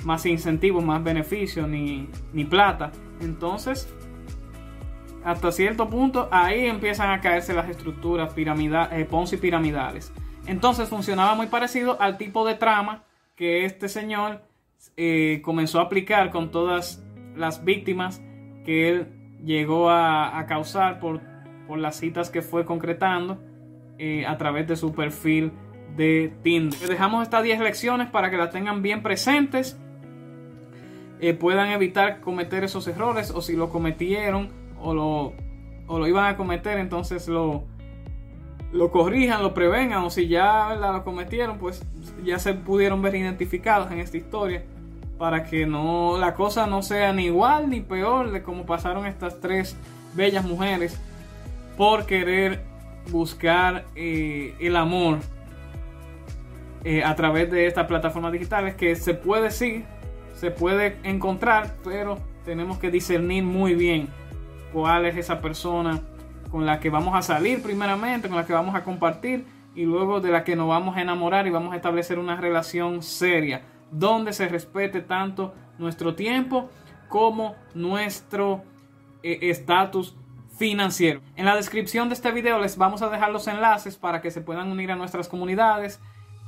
más 0.05 0.27
incentivos, 0.27 0.85
más 0.85 1.03
beneficios, 1.03 1.69
ni, 1.69 2.09
ni 2.33 2.45
plata. 2.45 2.93
Entonces, 3.21 3.93
hasta 5.25 5.51
cierto 5.51 5.89
punto, 5.89 6.29
ahí 6.31 6.67
empiezan 6.67 7.11
a 7.11 7.21
caerse 7.21 7.53
las 7.53 7.69
estructuras 7.69 8.33
piramidales, 8.33 9.09
eh, 9.11 9.39
piramidales. 9.39 10.13
Entonces 10.47 10.89
funcionaba 10.89 11.35
muy 11.35 11.49
parecido 11.49 12.01
al 12.01 12.17
tipo 12.17 12.47
de 12.47 12.55
trama 12.55 13.03
que 13.35 13.65
este 13.65 13.89
señor 13.89 14.43
eh, 14.97 15.41
comenzó 15.45 15.81
a 15.81 15.83
aplicar 15.83 16.31
con 16.31 16.53
todas 16.53 17.03
las 17.35 17.65
víctimas 17.65 18.23
que 18.67 18.89
él 18.89 19.07
llegó 19.45 19.89
a, 19.89 20.45
causar 20.47 20.99
por, 20.99 21.21
por, 21.67 21.79
las 21.79 21.97
citas 21.97 22.29
que 22.31 22.43
fue 22.43 22.67
concretando 22.67 23.39
eh, 23.99 24.27
a 24.27 24.37
través 24.37 24.67
de 24.67 24.77
su 24.77 24.93
perfil 24.93 25.53
de 25.97 26.35
Tinder. 26.43 26.79
dejamos 26.81 27.23
estas 27.23 27.45
10 27.45 27.61
lecciones 27.61 28.11
para 28.11 28.29
que 28.29 28.37
las 28.37 28.51
tengan 28.51 28.83
bien 28.83 29.03
presentes, 29.03 29.79
eh, 31.21 31.33
puedan 31.33 31.71
evitar 31.71 32.21
cometer 32.21 32.65
esos 32.65 32.87
errores 32.89 33.31
o 33.31 33.41
si 33.41 33.57
lo 33.57 33.71
cometieron 33.71 34.51
o 34.79 34.93
lo, 34.93 35.33
o 35.87 35.99
lo 35.99 36.07
iban 36.07 36.27
a 36.27 36.37
cometer, 36.37 36.79
entonces 36.79 37.29
lo, 37.29 37.65
lo 38.73 38.91
corrijan, 38.91 39.43
lo 39.43 39.55
prevengan 39.55 40.03
o 40.03 40.11
si 40.11 40.27
ya 40.27 40.75
lo 40.75 41.05
cometieron, 41.05 41.59
pues 41.59 41.87
ya 42.25 42.39
se 42.41 42.53
pudieron 42.53 43.01
ver 43.01 43.15
identificados 43.15 43.91
en 43.93 44.01
esta 44.01 44.17
historia 44.17 44.65
para 45.19 45.45
que 45.45 45.67
no 45.67 46.19
la 46.19 46.35
cosa 46.35 46.67
no 46.67 46.83
sea 46.83 47.13
ni 47.13 47.27
igual 47.27 47.71
ni 47.71 47.81
peor 47.81 48.31
de 48.31 48.43
como 48.43 48.67
pasaron 48.67 49.07
estas 49.07 49.41
tres 49.41 49.77
bellas 50.15 50.45
mujeres 50.45 51.01
por 51.77 52.07
querer 52.07 52.63
buscar 53.11 53.85
eh, 53.95 54.55
el 54.61 54.77
amor 54.77 55.19
eh, 56.85 57.03
a 57.03 57.15
través 57.15 57.51
de 57.51 57.67
estas 57.67 57.87
plataformas 57.87 58.33
digitales 58.33 58.75
que 58.75 58.95
se 58.97 59.15
puede 59.15 59.51
sí 59.51 59.85
se 60.35 60.51
puede 60.51 60.99
encontrar 61.03 61.75
pero 61.83 62.19
tenemos 62.45 62.79
que 62.79 62.91
discernir 62.91 63.43
muy 63.43 63.75
bien 63.75 64.09
cuál 64.73 65.07
es 65.07 65.17
esa 65.17 65.41
persona 65.41 66.01
con 66.51 66.67
la 66.67 66.79
que 66.79 66.91
vamos 66.91 67.15
a 67.15 67.23
salir 67.23 67.63
primeramente 67.63 68.29
con 68.29 68.37
la 68.37 68.45
que 68.45 68.53
vamos 68.53 68.75
a 68.75 68.85
compartir 68.85 69.47
y 69.75 69.85
luego 69.85 70.21
de 70.21 70.31
la 70.31 70.45
que 70.45 70.57
nos 70.57 70.69
vamos 70.69 70.97
a 70.97 71.03
enamorar 71.03 71.47
y 71.47 71.51
vamos 71.51 71.73
a 71.73 71.77
establecer 71.77 72.19
una 72.19 72.37
relación 72.37 73.03
seria 73.03 73.63
donde 73.91 74.33
se 74.33 74.49
respete 74.49 75.01
tanto 75.01 75.55
nuestro 75.79 76.15
tiempo 76.15 76.71
como 77.09 77.55
nuestro 77.75 78.63
eh, 79.23 79.39
estatus 79.43 80.17
financiero. 80.57 81.21
En 81.37 81.45
la 81.45 81.55
descripción 81.55 82.09
de 82.09 82.15
este 82.15 82.33
video 82.33 82.59
les 82.59 82.77
vamos 82.77 83.03
a 83.03 83.11
dejar 83.11 83.31
los 83.31 83.47
enlaces 83.47 83.97
para 83.97 84.21
que 84.21 84.31
se 84.31 84.41
puedan 84.41 84.71
unir 84.71 84.91
a 84.91 84.97
nuestras 84.97 85.29
comunidades, 85.29 86.01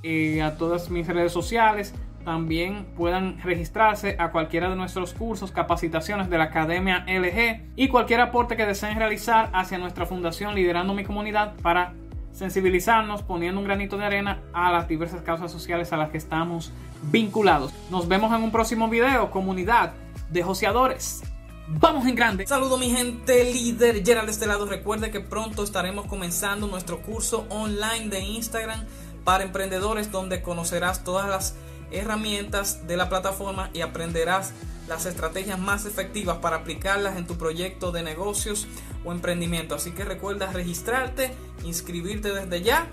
eh, 0.02 0.42
a 0.42 0.56
todas 0.56 0.90
mis 0.90 1.06
redes 1.06 1.32
sociales. 1.32 1.94
También 2.24 2.86
puedan 2.96 3.40
registrarse 3.42 4.16
a 4.18 4.32
cualquiera 4.32 4.68
de 4.68 4.76
nuestros 4.76 5.14
cursos, 5.14 5.52
capacitaciones 5.52 6.28
de 6.28 6.38
la 6.38 6.44
Academia 6.44 7.04
LG 7.06 7.72
y 7.76 7.88
cualquier 7.88 8.20
aporte 8.20 8.56
que 8.56 8.66
deseen 8.66 8.98
realizar 8.98 9.50
hacia 9.52 9.78
nuestra 9.78 10.04
fundación 10.04 10.54
Liderando 10.54 10.94
mi 10.94 11.04
Comunidad 11.04 11.54
para 11.62 11.94
sensibilizarnos 12.38 13.22
poniendo 13.22 13.60
un 13.60 13.66
granito 13.66 13.98
de 13.98 14.04
arena 14.04 14.40
a 14.52 14.70
las 14.70 14.86
diversas 14.86 15.22
causas 15.22 15.50
sociales 15.50 15.92
a 15.92 15.96
las 15.96 16.10
que 16.10 16.18
estamos 16.18 16.70
vinculados. 17.02 17.72
Nos 17.90 18.06
vemos 18.06 18.32
en 18.32 18.44
un 18.44 18.52
próximo 18.52 18.88
video, 18.88 19.30
comunidad 19.32 19.92
de 20.30 20.44
joseadores. 20.44 21.22
Vamos 21.66 22.06
en 22.06 22.14
grande. 22.14 22.46
Saludo 22.46 22.78
mi 22.78 22.90
gente 22.90 23.42
líder 23.52 24.04
Gerald 24.04 24.26
de 24.26 24.32
este 24.32 24.46
lado. 24.46 24.66
Recuerde 24.66 25.10
que 25.10 25.18
pronto 25.18 25.64
estaremos 25.64 26.06
comenzando 26.06 26.68
nuestro 26.68 27.02
curso 27.02 27.44
online 27.50 28.08
de 28.08 28.20
Instagram 28.20 28.84
para 29.24 29.42
emprendedores 29.42 30.12
donde 30.12 30.40
conocerás 30.40 31.02
todas 31.02 31.28
las 31.28 31.56
herramientas 31.90 32.86
de 32.86 32.96
la 32.96 33.08
plataforma 33.08 33.68
y 33.74 33.80
aprenderás 33.80 34.52
las 34.88 35.06
estrategias 35.06 35.58
más 35.58 35.84
efectivas 35.84 36.38
para 36.38 36.56
aplicarlas 36.56 37.16
en 37.16 37.26
tu 37.26 37.36
proyecto 37.36 37.92
de 37.92 38.02
negocios 38.02 38.66
o 39.04 39.12
emprendimiento. 39.12 39.74
Así 39.74 39.92
que 39.92 40.04
recuerda 40.04 40.50
registrarte, 40.52 41.34
inscribirte 41.64 42.32
desde 42.32 42.62
ya 42.62 42.88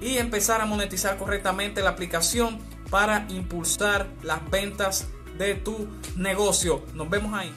y 0.00 0.16
empezar 0.16 0.60
a 0.60 0.66
monetizar 0.66 1.18
correctamente 1.18 1.82
la 1.82 1.90
aplicación 1.90 2.58
para 2.90 3.26
impulsar 3.28 4.08
las 4.22 4.48
ventas 4.50 5.08
de 5.38 5.54
tu 5.54 5.88
negocio. 6.16 6.82
Nos 6.94 7.08
vemos 7.08 7.34
ahí. 7.34 7.52